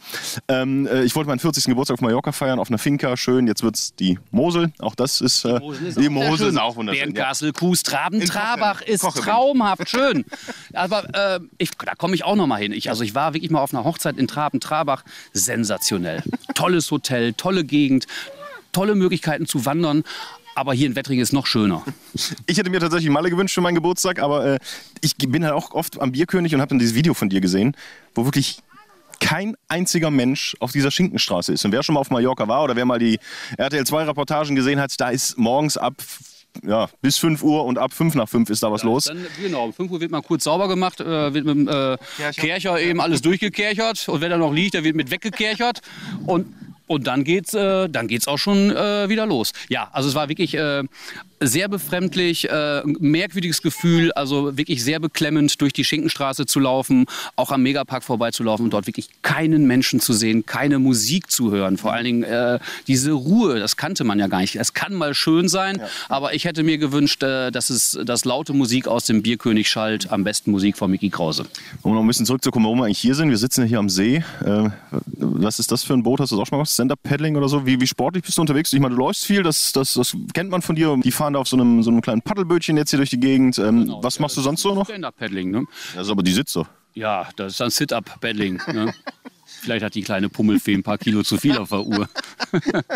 Ähm, 0.49 0.87
äh, 0.87 1.05
ich 1.05 1.15
wollte 1.17 1.29
meinen 1.29 1.39
40. 1.39 1.65
Geburtstag 1.65 1.95
auf 1.95 2.01
Mallorca 2.01 2.33
feiern, 2.33 2.59
auf 2.59 2.69
einer 2.69 2.79
Finca, 2.79 3.17
schön. 3.17 3.47
Jetzt 3.47 3.63
wird 3.63 3.77
es 3.77 3.95
die 3.95 4.19
Mosel. 4.31 4.73
Auch 4.79 4.95
das 4.95 5.21
ist, 5.21 5.45
äh, 5.45 5.61
die 5.99 6.09
Mosel 6.09 6.49
ist 6.49 6.59
auch 6.59 6.77
wunderschön. 6.77 7.09
Ja. 7.09 7.13
Bernkastel, 7.13 7.53
Kues, 7.53 7.83
Traben, 7.83 8.21
Trabach 8.21 8.83
ist 8.83 9.03
Kochel. 9.03 9.23
traumhaft 9.23 9.89
schön. 9.89 10.25
Aber 10.75 11.05
äh, 11.15 11.41
ich, 11.59 11.71
da 11.73 11.95
komme 11.95 12.15
ich 12.15 12.25
auch 12.25 12.37
noch 12.37 12.47
mal 12.47 12.61
hin. 12.61 12.73
Ich, 12.73 12.89
also 12.91 13.03
ich 13.05 13.15
war 13.15 13.35
wirklich 13.35 13.51
mal 13.51 13.61
auf 13.61 13.75
einer 13.75 13.85
Hochzeit 13.85 14.17
in 14.19 14.29
Traben, 14.29 14.61
Trabach. 14.61 15.05
Sensationell. 15.33 16.23
Tolles 16.55 16.91
Hotel, 16.91 17.33
tolle 17.35 17.65
Gegend, 17.65 18.07
tolle 18.73 18.95
Möglichkeiten 18.95 19.47
zu 19.47 19.65
wandern. 19.65 20.05
Aber 20.55 20.75
hier 20.75 20.87
in 20.87 20.97
Wettringen 20.97 21.23
ist 21.23 21.33
noch 21.33 21.47
schöner. 21.47 21.85
Ich 22.47 22.59
hätte 22.59 22.71
mir 22.71 22.81
tatsächlich 22.81 23.11
Malle 23.11 23.31
gewünscht 23.31 23.55
für 23.55 23.61
meinen 23.61 23.77
Geburtstag, 23.77 24.21
aber 24.21 24.55
äh, 24.55 24.59
ich 25.01 25.17
bin 25.17 25.45
halt 25.45 25.55
auch 25.55 25.73
oft 25.73 26.01
am 26.01 26.13
Bierkönig 26.13 26.55
und 26.55 26.61
habe 26.61 26.71
dann 26.71 26.79
dieses 26.79 26.95
Video 26.95 27.15
von 27.15 27.29
dir 27.29 27.41
gesehen, 27.41 27.77
wo 28.15 28.25
wirklich 28.25 28.59
kein 29.21 29.55
einziger 29.69 30.11
Mensch 30.11 30.57
auf 30.59 30.73
dieser 30.73 30.91
Schinkenstraße 30.91 31.53
ist. 31.53 31.65
Und 31.65 31.73
wer 31.73 31.83
schon 31.83 31.95
mal 31.95 32.01
auf 32.01 32.11
Mallorca 32.11 32.49
war 32.49 32.65
oder 32.65 32.75
wer 32.75 32.85
mal 32.85 32.99
die 32.99 33.19
RTL 33.57 33.87
2 33.87 34.05
Reportagen 34.05 34.57
gesehen 34.57 34.81
hat, 34.81 34.93
da 34.99 35.11
ist 35.11 35.39
morgens 35.39 35.77
ab 35.77 35.95
ja, 36.65 36.89
bis 37.01 37.19
5 37.19 37.43
Uhr 37.43 37.65
und 37.65 37.79
ab 37.79 37.93
5 37.93 38.15
nach 38.17 38.29
5 38.29 38.51
ist 38.51 38.63
da 38.63 38.73
was 38.73 38.83
los. 38.83 39.05
Dann, 39.05 39.25
genau, 39.41 39.67
um 39.67 39.73
5 39.73 39.91
Uhr 39.93 40.01
wird 40.01 40.11
mal 40.11 40.23
kurz 40.23 40.45
sauber 40.45 40.69
gemacht, 40.69 41.01
äh, 41.01 41.33
wird 41.33 41.45
mit 41.45 41.55
dem 41.55 41.69
äh, 41.69 41.97
Kercher. 42.33 42.81
Eben 42.81 43.01
alles 43.01 43.23
durchgekerchert 43.23 44.09
und 44.09 44.21
wenn 44.21 44.33
er 44.33 44.39
noch 44.39 44.53
liegt, 44.53 44.75
der 44.75 44.85
wird 44.85 44.97
mit 44.97 45.11
weggekerchert 45.11 45.81
und 46.27 46.47
und 46.91 47.07
dann 47.07 47.23
geht's, 47.23 47.55
äh, 47.55 47.89
dann 47.89 48.09
geht's 48.09 48.27
auch 48.27 48.39
schon 48.39 48.75
äh, 48.77 49.09
wieder 49.09 49.25
los. 49.25 49.53
Ja, 49.69 49.89
also 49.93 50.09
es 50.09 50.17
war 50.17 50.29
wirklich 50.29 50.55
äh, 50.55 50.83
sehr 51.43 51.69
befremdlich, 51.69 52.51
äh, 52.51 52.83
merkwürdiges 52.85 53.63
Gefühl, 53.63 54.13
also 54.13 54.57
wirklich 54.57 54.85
sehr 54.85 55.01
beklemmend, 55.01 55.61
durch 55.61 55.73
die 55.73 55.85
Schinkenstraße 55.85 56.47
zu 56.47 56.61
laufen, 56.61 57.07
auch 57.37 57.51
am 57.51 57.63
Megapark 57.63 58.05
vorbeizulaufen 58.05 58.67
und 58.67 58.73
dort 58.73 58.87
wirklich 58.87 59.09
keinen 59.23 59.67
Menschen 59.67 60.01
zu 60.01 60.13
sehen, 60.13 60.45
keine 60.45 60.79
Musik 60.79 61.31
zu 61.31 61.51
hören. 61.51 61.79
Vor 61.79 61.93
allen 61.93 62.05
Dingen 62.05 62.23
äh, 62.25 62.59
diese 62.87 63.13
Ruhe, 63.13 63.59
das 63.59 63.77
kannte 63.77 64.05
man 64.05 64.19
ja 64.19 64.27
gar 64.27 64.41
nicht. 64.41 64.57
Es 64.57 64.75
kann 64.75 64.95
mal 64.95 65.15
schön 65.15 65.49
sein, 65.49 65.81
aber 66.09 66.35
ich 66.35 66.45
hätte 66.45 66.63
mir 66.63 66.79
gewünscht, 66.79 67.23
äh, 67.23 67.51
dass 67.51 67.71
es 67.71 67.99
dass 68.05 68.25
laute 68.25 68.53
Musik 68.53 68.87
aus 68.87 69.05
dem 69.05 69.23
Bierkönig 69.23 69.69
schallt, 69.71 70.11
am 70.13 70.25
besten 70.25 70.51
Musik 70.51 70.77
von 70.77 70.91
Mickey 70.91 71.11
Krause. 71.11 71.47
Um 71.83 71.95
noch 71.95 72.03
ein 72.03 72.07
bisschen 72.07 72.27
zurückzukommen, 72.27 72.67
warum 72.67 72.81
wir 72.81 72.85
eigentlich 72.85 72.99
hier 72.99 73.15
sind. 73.15 73.31
Wir 73.31 73.39
sitzen 73.39 73.63
ja 73.63 73.67
hier 73.67 73.79
am 73.79 73.89
See. 73.89 74.23
Äh, 74.45 74.71
was 75.17 75.59
ist 75.59 75.73
das 75.73 75.85
für 75.85 75.95
ein 75.95 76.03
Boot? 76.03 76.21
Hast 76.21 76.33
du 76.33 76.37
das 76.37 76.43
auch 76.43 76.47
schon 76.47 76.57
mal 76.57 76.63
gemacht? 76.63 76.73
Stand-Up-Paddling 76.73 77.37
oder 77.37 77.49
so? 77.49 77.65
Wie, 77.65 77.81
wie 77.81 77.87
sportlich 77.87 78.25
bist 78.25 78.37
du 78.37 78.43
unterwegs? 78.43 78.73
Ich 78.73 78.81
meine, 78.81 78.95
du 78.95 79.01
läufst 79.01 79.25
viel, 79.25 79.43
das, 79.43 79.73
das, 79.73 79.95
das 79.95 80.17
kennt 80.35 80.51
man 80.51 80.63
von 80.63 80.77
dir. 80.77 80.97
Die 81.03 81.11
fahren 81.11 81.30
da 81.33 81.41
auf 81.41 81.49
so 81.49 81.57
einem, 81.57 81.83
so 81.83 81.91
einem 81.91 82.01
kleinen 82.01 82.23
Paddelbötchen 82.23 82.77
jetzt 82.77 82.91
hier 82.91 82.99
durch 82.99 83.11
die 83.11 83.21
Gegend. 83.21 83.59
Ähm, 83.59 83.95
was 84.01 84.19
machst 84.19 84.37
du 84.37 84.41
sonst 84.41 84.63
so 84.63 84.75
noch? 84.75 84.87
Stand-Up-Paddling, 84.87 85.51
ne? 85.51 85.65
Das 85.95 86.07
ist 86.07 86.11
aber 86.11 86.23
die 86.23 86.33
Sitze. 86.33 86.67
Ja, 86.95 87.29
das 87.37 87.53
ist 87.53 87.61
dann 87.61 87.71
Sit-Up-Paddling. 87.71 88.61
Ne? 88.73 88.93
Vielleicht 89.61 89.85
hat 89.85 89.95
die 89.95 90.03
kleine 90.03 90.29
Pummelfee 90.29 90.75
ein 90.75 90.83
paar 90.83 90.97
Kilo 90.97 91.23
zu 91.23 91.37
viel 91.37 91.57
auf 91.59 91.69
der 91.69 91.87
Uhr. 91.87 92.09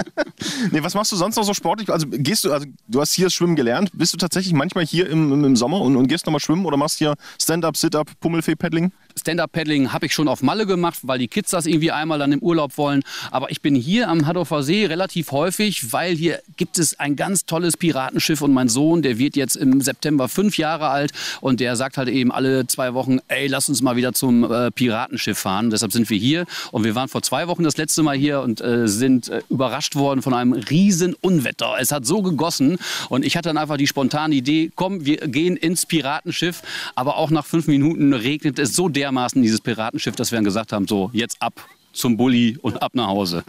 Nee, 0.70 0.82
was 0.82 0.94
machst 0.94 1.12
du 1.12 1.16
sonst 1.16 1.36
noch 1.36 1.44
so 1.44 1.54
sportlich? 1.54 1.90
Also 1.90 2.06
gehst 2.08 2.44
du, 2.44 2.52
also 2.52 2.66
du 2.88 3.00
hast 3.00 3.12
hier 3.12 3.26
das 3.26 3.34
Schwimmen 3.34 3.54
gelernt. 3.54 3.90
Bist 3.92 4.12
du 4.12 4.16
tatsächlich 4.16 4.52
manchmal 4.52 4.84
hier 4.84 5.08
im, 5.08 5.32
im, 5.32 5.44
im 5.44 5.56
Sommer 5.56 5.80
und, 5.80 5.96
und 5.96 6.08
gehst 6.08 6.26
nochmal 6.26 6.40
schwimmen 6.40 6.66
oder 6.66 6.76
machst 6.76 6.98
hier 6.98 7.14
Stand-up, 7.40 7.76
Sit-up, 7.76 8.10
Pummelfee-Paddling? 8.20 8.92
Stand-Up-Paddling 9.16 9.92
habe 9.92 10.06
ich 10.06 10.12
schon 10.12 10.28
auf 10.28 10.42
Malle 10.42 10.66
gemacht, 10.66 10.98
weil 11.02 11.18
die 11.18 11.28
Kids 11.28 11.50
das 11.50 11.66
irgendwie 11.66 11.90
einmal 11.90 12.18
dann 12.18 12.32
im 12.32 12.40
Urlaub 12.40 12.76
wollen. 12.76 13.02
Aber 13.30 13.50
ich 13.50 13.60
bin 13.60 13.74
hier 13.74 14.08
am 14.08 14.26
Hadorfer 14.26 14.62
See 14.62 14.86
relativ 14.86 15.30
häufig, 15.32 15.92
weil 15.92 16.14
hier 16.14 16.40
gibt 16.56 16.78
es 16.78 16.98
ein 16.98 17.16
ganz 17.16 17.46
tolles 17.46 17.76
Piratenschiff 17.76 18.42
und 18.42 18.52
mein 18.52 18.68
Sohn, 18.68 19.02
der 19.02 19.18
wird 19.18 19.36
jetzt 19.36 19.56
im 19.56 19.80
September 19.80 20.28
fünf 20.28 20.58
Jahre 20.58 20.88
alt 20.88 21.12
und 21.40 21.60
der 21.60 21.76
sagt 21.76 21.96
halt 21.96 22.08
eben 22.08 22.32
alle 22.32 22.66
zwei 22.66 22.94
Wochen, 22.94 23.18
ey, 23.28 23.46
lass 23.46 23.68
uns 23.68 23.82
mal 23.82 23.96
wieder 23.96 24.12
zum 24.12 24.50
äh, 24.50 24.70
Piratenschiff 24.70 25.38
fahren. 25.38 25.70
Deshalb 25.70 25.92
sind 25.92 26.10
wir 26.10 26.18
hier 26.18 26.44
und 26.72 26.84
wir 26.84 26.94
waren 26.94 27.08
vor 27.08 27.22
zwei 27.22 27.48
Wochen 27.48 27.62
das 27.62 27.76
letzte 27.76 28.02
Mal 28.02 28.16
hier 28.16 28.40
und 28.40 28.60
äh, 28.60 28.88
sind 28.88 29.28
äh, 29.28 29.42
überrascht 29.48 29.94
worden 29.94 30.22
von 30.22 30.34
einem 30.34 30.52
riesen 30.52 31.14
Unwetter. 31.20 31.76
Es 31.78 31.92
hat 31.92 32.04
so 32.04 32.22
gegossen 32.22 32.78
und 33.08 33.24
ich 33.24 33.36
hatte 33.36 33.48
dann 33.48 33.58
einfach 33.58 33.76
die 33.76 33.86
spontane 33.86 34.34
Idee, 34.34 34.70
komm, 34.74 35.04
wir 35.06 35.16
gehen 35.16 35.56
ins 35.56 35.86
Piratenschiff. 35.86 36.62
Aber 36.94 37.16
auch 37.16 37.30
nach 37.30 37.46
fünf 37.46 37.66
Minuten 37.66 38.12
regnet 38.12 38.58
es 38.58 38.74
so 38.74 38.88
dermaßen 38.88 39.03
dieses 39.42 39.60
Piratenschiff, 39.60 40.16
dass 40.16 40.30
wir 40.30 40.36
dann 40.36 40.44
gesagt 40.44 40.72
haben, 40.72 40.86
so 40.86 41.10
jetzt 41.12 41.40
ab 41.40 41.54
zum 41.92 42.16
Bulli 42.16 42.58
und 42.60 42.82
ab 42.82 42.94
nach 42.94 43.06
Hause. 43.06 43.44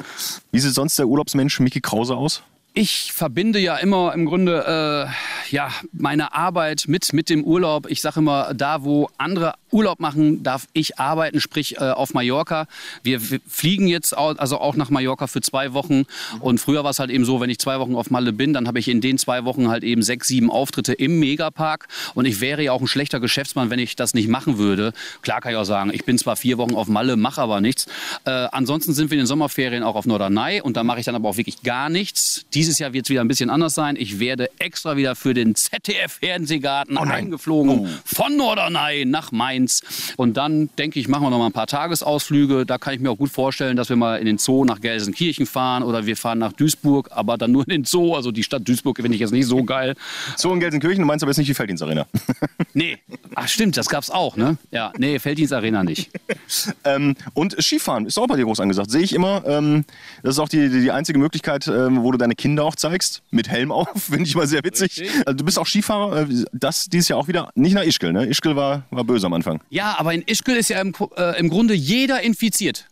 Wie 0.52 0.60
sieht 0.60 0.74
sonst 0.74 0.98
der 1.00 1.08
Urlaubsmensch 1.08 1.60
Mickey 1.60 1.82
Krause 1.82 2.16
aus? 2.16 2.44
Ich 2.78 3.14
verbinde 3.14 3.58
ja 3.60 3.78
immer 3.78 4.14
im 4.14 4.26
Grunde 4.26 5.08
äh, 5.50 5.54
ja, 5.56 5.72
meine 5.94 6.34
Arbeit 6.34 6.84
mit, 6.90 7.14
mit 7.14 7.30
dem 7.30 7.46
Urlaub. 7.46 7.90
Ich 7.90 8.02
sage 8.02 8.20
immer, 8.20 8.54
da 8.54 8.84
wo 8.84 9.10
andere 9.18 9.54
Urlaub 9.72 10.02
machen, 10.02 10.44
darf 10.44 10.68
ich 10.74 11.00
arbeiten, 11.00 11.40
sprich 11.40 11.78
äh, 11.78 11.92
auf 11.92 12.14
Mallorca. 12.14 12.68
Wir 13.02 13.22
fliegen 13.22 13.88
jetzt 13.88 14.18
au- 14.18 14.32
also 14.32 14.60
auch 14.60 14.76
nach 14.76 14.90
Mallorca 14.90 15.28
für 15.28 15.40
zwei 15.40 15.72
Wochen. 15.72 16.04
Und 16.42 16.60
früher 16.60 16.84
war 16.84 16.92
es 16.92 17.00
halt 17.00 17.12
eben 17.12 17.24
so, 17.24 17.40
wenn 17.40 17.50
ich 17.50 17.60
zwei 17.60 17.80
Wochen 17.80 17.96
auf 17.96 18.12
Malle 18.12 18.34
bin, 18.34 18.52
dann 18.52 18.68
habe 18.68 18.80
ich 18.80 18.90
in 18.90 19.00
den 19.00 19.18
zwei 19.18 19.46
Wochen 19.46 19.70
halt 19.70 19.86
eben 19.86 20.02
sechs, 20.04 20.28
sieben 20.28 20.52
Auftritte 20.52 20.92
im 20.92 21.18
Megapark. 21.18 21.88
Und 22.14 22.26
ich 22.26 22.42
wäre 22.42 22.62
ja 22.62 22.74
auch 22.74 22.82
ein 22.82 22.88
schlechter 22.88 23.22
Geschäftsmann, 23.22 23.70
wenn 23.70 23.80
ich 23.80 23.96
das 23.96 24.14
nicht 24.14 24.28
machen 24.28 24.58
würde. 24.58 24.92
Klar 25.22 25.40
kann 25.40 25.54
ich 25.54 25.58
auch 25.58 25.64
sagen, 25.64 25.92
ich 25.94 26.04
bin 26.04 26.18
zwar 26.18 26.36
vier 26.36 26.58
Wochen 26.58 26.76
auf 26.76 26.90
Malle, 26.90 27.16
mache 27.16 27.40
aber 27.42 27.62
nichts. 27.62 27.86
Äh, 28.26 28.32
ansonsten 28.32 28.94
sind 28.94 29.12
wir 29.12 29.16
in 29.16 29.22
den 29.22 29.28
Sommerferien 29.28 29.82
auch 29.82 29.96
auf 29.96 30.06
Norderney 30.06 30.60
und 30.60 30.76
da 30.76 30.84
mache 30.84 31.00
ich 31.00 31.06
dann 31.06 31.16
aber 31.16 31.30
auch 31.30 31.38
wirklich 31.38 31.64
gar 31.64 31.88
nichts. 31.88 32.44
Dieses 32.66 32.80
Jahr 32.80 32.94
wird 32.94 33.06
es 33.06 33.12
wieder 33.12 33.22
ein 33.22 33.28
bisschen 33.28 33.52
anders 33.52 33.76
sein. 33.76 33.96
Ich 33.96 34.20
werde 34.20 34.50
extra 34.58 34.98
wieder 34.98 35.16
für 35.16 35.36
den 35.36 35.54
ZDF-Fernsehgarten 35.54 36.98
eingeflogen 36.98 37.88
von 38.04 38.36
Norderney 38.38 39.06
nach 39.06 39.32
Mainz. 39.32 39.82
Und 40.18 40.36
dann 40.36 40.72
denke 40.80 41.00
ich, 41.00 41.08
machen 41.08 41.26
wir 41.26 41.30
noch 41.30 41.38
mal 41.38 41.46
ein 41.46 41.52
paar 41.52 41.68
Tagesausflüge. 41.68 42.66
Da 42.66 42.80
kann 42.80 42.96
ich 42.96 43.02
mir 43.02 43.12
auch 43.12 43.20
gut 43.20 43.30
vorstellen, 43.30 43.78
dass 43.78 43.90
wir 43.90 43.98
mal 43.98 44.16
in 44.16 44.26
den 44.26 44.40
Zoo 44.40 44.66
nach 44.66 44.82
Gelsenkirchen 44.82 45.46
fahren 45.46 45.84
oder 45.84 46.08
wir 46.08 46.18
fahren 46.18 46.40
nach 46.40 46.54
Duisburg, 46.54 47.10
aber 47.12 47.38
dann 47.38 47.52
nur 47.52 47.66
in 47.66 47.70
den 47.70 47.86
Zoo. 47.86 48.16
Also 48.16 48.32
die 48.32 48.42
Stadt 48.42 48.68
Duisburg 48.68 48.98
finde 48.98 49.14
ich 49.14 49.22
jetzt 49.22 49.32
nicht 49.32 49.46
so 49.46 49.64
geil. 49.64 49.94
So 50.36 50.52
in 50.52 50.60
Gelsenkirchen, 50.60 51.02
du 51.02 51.06
meinst 51.06 51.22
aber 51.22 51.30
jetzt 51.30 51.38
nicht 51.38 51.50
die 51.50 51.54
Felddienstarena. 51.54 52.08
Nee, 52.78 52.98
ach 53.36 53.48
stimmt, 53.48 53.78
das 53.78 53.88
gab's 53.88 54.10
auch, 54.10 54.36
ne? 54.36 54.58
Ja, 54.70 54.92
nee, 54.98 55.18
Felddienstarena 55.18 55.86
nicht. 55.86 56.10
ähm, 56.84 57.16
und 57.34 57.56
Skifahren 57.64 58.06
ist 58.06 58.18
auch 58.18 58.28
bei 58.28 58.36
dir 58.36 58.44
groß 58.44 58.60
angesagt. 58.60 58.92
Sehe 58.92 59.02
ich 59.02 59.14
immer. 59.14 59.44
Ähm, 59.46 59.86
das 60.24 60.36
ist 60.36 60.40
auch 60.40 60.50
die, 60.50 60.68
die, 60.68 60.82
die 60.82 60.92
einzige 60.92 61.18
Möglichkeit, 61.18 61.68
ähm, 61.68 62.04
wo 62.04 62.12
du 62.12 62.18
deine 62.18 62.36
Kinder 62.36 62.55
auch 62.64 62.76
zeigst. 62.76 63.22
Mit 63.32 63.50
Helm 63.50 63.72
auf, 63.72 63.90
finde 63.96 64.24
ich 64.24 64.36
mal 64.36 64.48
sehr 64.48 64.64
witzig. 64.64 65.00
Richtig. 65.00 65.28
Also, 65.28 65.38
du 65.38 65.46
bist 65.46 65.60
auch 65.60 65.68
Skifahrer. 65.68 66.22
Äh, 66.22 66.46
das 66.54 66.86
dieses 66.86 67.10
Jahr 67.10 67.20
auch 67.20 67.28
wieder. 67.28 67.50
Nicht 67.56 67.74
nach 67.74 67.84
Ischgl, 67.84 68.14
ne? 68.14 68.26
Ischgl 68.26 68.56
war, 68.56 68.84
war 68.92 69.04
böse 69.04 69.26
am 69.26 69.34
Anfang. 69.34 69.62
Ja, 69.70 69.96
aber 69.98 70.14
in 70.14 70.22
Ischgl 70.22 70.56
ist 70.56 70.70
ja 70.70 70.82
im, 70.82 70.94
äh, 71.18 71.40
im 71.40 71.50
Grunde 71.50 71.74
jeder 71.74 72.22
infiziert. 72.22 72.88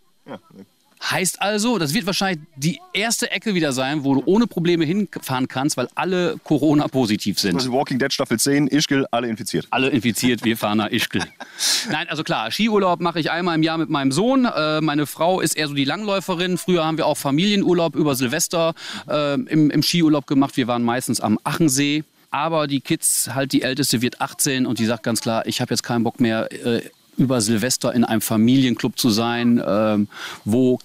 Heißt 1.09 1.41
also, 1.41 1.77
das 1.77 1.93
wird 1.93 2.05
wahrscheinlich 2.05 2.45
die 2.55 2.79
erste 2.93 3.29
Ecke 3.29 3.53
wieder 3.55 3.73
sein, 3.73 4.05
wo 4.05 4.15
du 4.15 4.23
ohne 4.25 4.47
Probleme 4.47 4.85
hinfahren 4.85 5.49
kannst, 5.49 5.75
weil 5.75 5.89
alle 5.95 6.37
Corona-positiv 6.43 7.39
sind. 7.39 7.55
Also 7.55 7.73
Walking 7.73 7.99
Dead 7.99 8.11
Staffel 8.11 8.39
10, 8.39 8.67
Ischgl, 8.67 9.05
alle 9.11 9.27
infiziert. 9.27 9.67
Alle 9.69 9.89
infiziert, 9.89 10.45
wir 10.45 10.55
fahren 10.55 10.77
nach 10.77 10.89
Ischgl. 10.89 11.21
Nein, 11.91 12.07
also 12.07 12.23
klar, 12.23 12.49
Skiurlaub 12.51 13.01
mache 13.01 13.19
ich 13.19 13.31
einmal 13.31 13.55
im 13.55 13.63
Jahr 13.63 13.77
mit 13.77 13.89
meinem 13.89 14.13
Sohn. 14.13 14.45
Äh, 14.45 14.79
meine 14.79 15.05
Frau 15.05 15.41
ist 15.41 15.57
eher 15.57 15.67
so 15.67 15.73
die 15.73 15.83
Langläuferin. 15.83 16.57
Früher 16.57 16.85
haben 16.85 16.97
wir 16.97 17.05
auch 17.05 17.17
Familienurlaub 17.17 17.95
über 17.95 18.15
Silvester 18.15 18.73
äh, 19.09 19.33
im, 19.33 19.71
im 19.71 19.83
Skiurlaub 19.83 20.25
gemacht. 20.25 20.55
Wir 20.55 20.67
waren 20.67 20.83
meistens 20.83 21.19
am 21.19 21.37
Achensee. 21.43 22.05
Aber 22.31 22.65
die 22.65 22.81
Kids, 22.81 23.29
halt 23.35 23.51
die 23.51 23.61
Älteste 23.61 24.01
wird 24.01 24.19
18 24.19 24.65
und 24.65 24.79
die 24.79 24.85
sagt 24.85 25.03
ganz 25.03 25.21
klar, 25.21 25.45
ich 25.45 25.61
habe 25.61 25.71
jetzt 25.71 25.83
keinen 25.83 26.03
Bock 26.03 26.19
mehr, 26.19 26.51
äh, 26.51 26.81
über 27.17 27.41
Silvester 27.41 27.93
in 27.93 28.03
einem 28.03 28.21
Familienclub 28.21 28.97
zu 28.97 29.09
sein, 29.09 29.61
ähm, 29.65 30.07
wo 30.45 30.79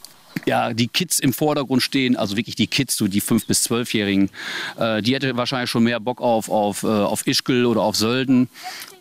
ja, 0.46 0.72
die 0.72 0.88
Kids 0.88 1.18
im 1.18 1.32
Vordergrund 1.32 1.82
stehen, 1.82 2.16
also 2.16 2.36
wirklich 2.36 2.56
die 2.56 2.66
Kids, 2.66 2.96
so 2.96 3.08
die 3.08 3.22
5- 3.22 3.46
bis 3.46 3.66
12-Jährigen, 3.66 4.30
äh, 4.78 5.02
die 5.02 5.14
hätte 5.14 5.36
wahrscheinlich 5.36 5.70
schon 5.70 5.84
mehr 5.84 6.00
Bock 6.00 6.20
auf, 6.20 6.48
auf, 6.48 6.82
äh, 6.82 6.86
auf 6.86 7.26
Ischgl 7.26 7.66
oder 7.66 7.82
auf 7.82 7.96
Sölden. 7.96 8.48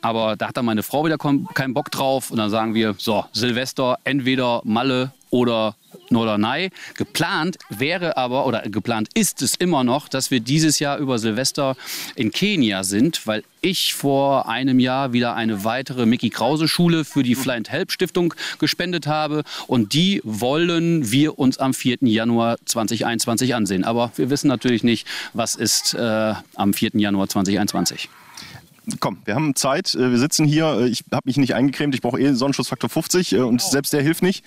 Aber 0.01 0.35
da 0.35 0.49
hat 0.49 0.57
dann 0.57 0.65
meine 0.65 0.83
Frau 0.83 1.05
wieder 1.05 1.17
keinen 1.17 1.73
Bock 1.73 1.91
drauf. 1.91 2.31
Und 2.31 2.37
dann 2.37 2.49
sagen 2.49 2.73
wir, 2.73 2.95
so, 2.97 3.25
Silvester, 3.33 3.97
entweder 4.03 4.61
Malle 4.63 5.11
oder 5.29 5.75
Norderney. 6.09 6.69
Geplant 6.95 7.57
wäre 7.69 8.17
aber, 8.17 8.45
oder 8.45 8.61
geplant 8.61 9.09
ist 9.13 9.41
es 9.41 9.55
immer 9.55 9.83
noch, 9.83 10.07
dass 10.07 10.31
wir 10.31 10.39
dieses 10.39 10.79
Jahr 10.79 10.97
über 10.97 11.19
Silvester 11.19 11.75
in 12.15 12.31
Kenia 12.31 12.83
sind, 12.83 13.25
weil 13.27 13.43
ich 13.61 13.93
vor 13.93 14.47
einem 14.47 14.79
Jahr 14.79 15.13
wieder 15.13 15.35
eine 15.35 15.63
weitere 15.63 16.05
Mickey 16.05 16.29
Krause 16.29 16.67
Schule 16.67 17.03
für 17.03 17.23
die 17.23 17.35
Fly 17.35 17.55
and 17.55 17.69
Help 17.69 17.91
Stiftung 17.91 18.33
gespendet 18.59 19.07
habe. 19.07 19.43
Und 19.67 19.93
die 19.93 20.21
wollen 20.23 21.11
wir 21.11 21.37
uns 21.39 21.57
am 21.57 21.73
4. 21.73 21.97
Januar 22.01 22.57
2021 22.65 23.55
ansehen. 23.55 23.83
Aber 23.83 24.11
wir 24.15 24.29
wissen 24.29 24.47
natürlich 24.47 24.83
nicht, 24.83 25.07
was 25.33 25.55
ist 25.55 25.93
äh, 25.93 26.33
am 26.55 26.73
4. 26.73 26.91
Januar 26.93 27.27
2021. 27.27 28.09
Komm, 29.01 29.17
wir 29.25 29.35
haben 29.35 29.53
Zeit. 29.55 29.93
äh, 29.95 30.11
Wir 30.11 30.17
sitzen 30.17 30.45
hier. 30.45 30.65
äh, 30.79 30.87
Ich 30.87 31.03
habe 31.11 31.23
mich 31.25 31.37
nicht 31.37 31.53
eingecremt. 31.55 31.93
Ich 31.93 32.01
brauche 32.01 32.19
eh 32.19 32.31
Sonnenschutzfaktor 32.33 32.89
50 32.89 33.33
äh, 33.33 33.39
und 33.39 33.61
selbst 33.61 33.91
der 33.93 34.01
hilft 34.01 34.23
nicht. 34.23 34.45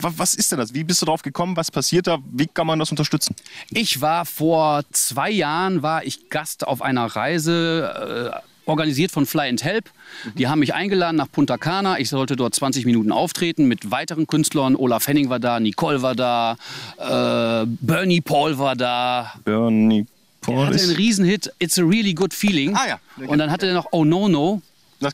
Wa- 0.00 0.12
Was 0.16 0.34
ist 0.34 0.50
denn 0.50 0.58
das? 0.58 0.72
Wie 0.74 0.84
bist 0.84 1.02
du 1.02 1.06
drauf 1.06 1.22
gekommen? 1.22 1.56
Was 1.56 1.70
passiert 1.70 2.06
da? 2.06 2.18
Wie 2.32 2.46
kann 2.46 2.66
man 2.66 2.78
das 2.78 2.90
unterstützen? 2.90 3.34
Ich 3.70 4.00
war 4.00 4.24
vor 4.24 4.82
zwei 4.92 5.30
Jahren 5.30 5.82
war 5.82 6.04
ich 6.04 6.30
Gast 6.30 6.66
auf 6.66 6.80
einer 6.82 7.04
Reise. 7.06 8.32
Äh, 8.34 8.38
Organisiert 8.64 9.10
von 9.10 9.26
Fly 9.26 9.48
and 9.48 9.64
Help. 9.64 9.90
Die 10.38 10.46
haben 10.46 10.60
mich 10.60 10.72
eingeladen 10.72 11.16
nach 11.16 11.26
Punta 11.30 11.58
Cana. 11.58 11.98
Ich 11.98 12.08
sollte 12.08 12.36
dort 12.36 12.54
20 12.54 12.86
Minuten 12.86 13.10
auftreten 13.10 13.66
mit 13.66 13.90
weiteren 13.90 14.28
Künstlern. 14.28 14.76
Olaf 14.76 15.08
Henning 15.08 15.28
war 15.30 15.40
da, 15.40 15.58
Nicole 15.58 16.00
war 16.00 16.14
da, 16.14 16.56
äh, 16.96 17.66
Bernie 17.80 18.20
Paul 18.20 18.58
war 18.58 18.76
da. 18.76 19.32
Bernie 19.44 19.98
Er 19.98 20.11
er 20.46 20.66
hatte 20.66 20.80
einen 20.80 20.96
Riesenhit, 20.96 21.52
It's 21.58 21.78
a 21.78 21.82
Really 21.82 22.14
Good 22.14 22.34
Feeling. 22.34 22.74
Ah, 22.74 22.86
ja. 22.88 23.26
Und 23.26 23.38
dann 23.38 23.50
hatte 23.50 23.66
er 23.66 23.74
noch 23.74 23.88
Oh 23.92 24.04
No 24.04 24.28
No. 24.28 24.62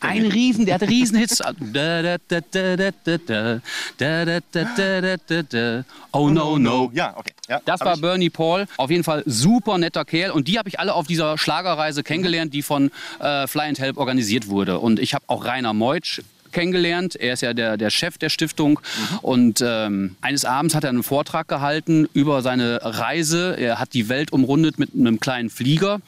Ein 0.01 0.27
Riesen, 0.27 0.67
der 0.67 0.75
hatte 0.75 0.89
Riesenhits. 0.89 1.41
oh 6.13 6.29
no, 6.29 6.59
no. 6.59 6.91
Ja, 6.93 7.17
okay. 7.17 7.33
Ja, 7.49 7.61
das 7.65 7.81
war 7.81 7.95
ich. 7.95 8.01
Bernie 8.01 8.31
Paul. 8.31 8.67
Auf 8.77 8.91
jeden 8.91 9.05
Fall 9.05 9.23
super 9.25 9.79
netter 9.79 10.05
Kerl. 10.05 10.31
Und 10.31 10.49
die 10.49 10.59
habe 10.59 10.69
ich 10.69 10.79
alle 10.79 10.95
auf 10.95 11.07
dieser 11.07 11.39
Schlagerreise 11.39 12.03
kennengelernt, 12.03 12.53
die 12.53 12.63
von 12.63 12.91
äh, 13.21 13.47
Fly 13.47 13.63
and 13.69 13.79
Help 13.79 13.97
organisiert 13.97 14.49
wurde. 14.49 14.79
Und 14.79 14.99
ich 14.99 15.15
habe 15.15 15.25
auch 15.27 15.45
Rainer 15.45 15.73
Meutsch 15.73 16.21
kennengelernt. 16.59 17.15
Er 17.15 17.35
ist 17.35 17.43
ja 17.43 17.55
der, 17.55 17.77
der 17.77 17.91
Chef 17.91 18.19
der 18.19 18.31
Stiftung. 18.31 18.81
Und 19.23 19.63
ähm, 19.65 20.17
eines 20.21 20.45
Abends 20.45 20.75
hat 20.75 20.83
er 20.83 20.91
einen 20.91 21.05
Vortrag 21.05 21.47
gehalten 21.47 22.09
über 22.15 22.43
seine 22.43 22.81
Reise. 22.83 23.55
Er 23.57 23.79
hat 23.79 23.95
die 23.95 24.09
Welt 24.09 24.33
umrundet 24.33 24.79
mit 24.79 24.91
einem 24.93 25.21
kleinen 25.21 25.51
Flieger 25.51 26.01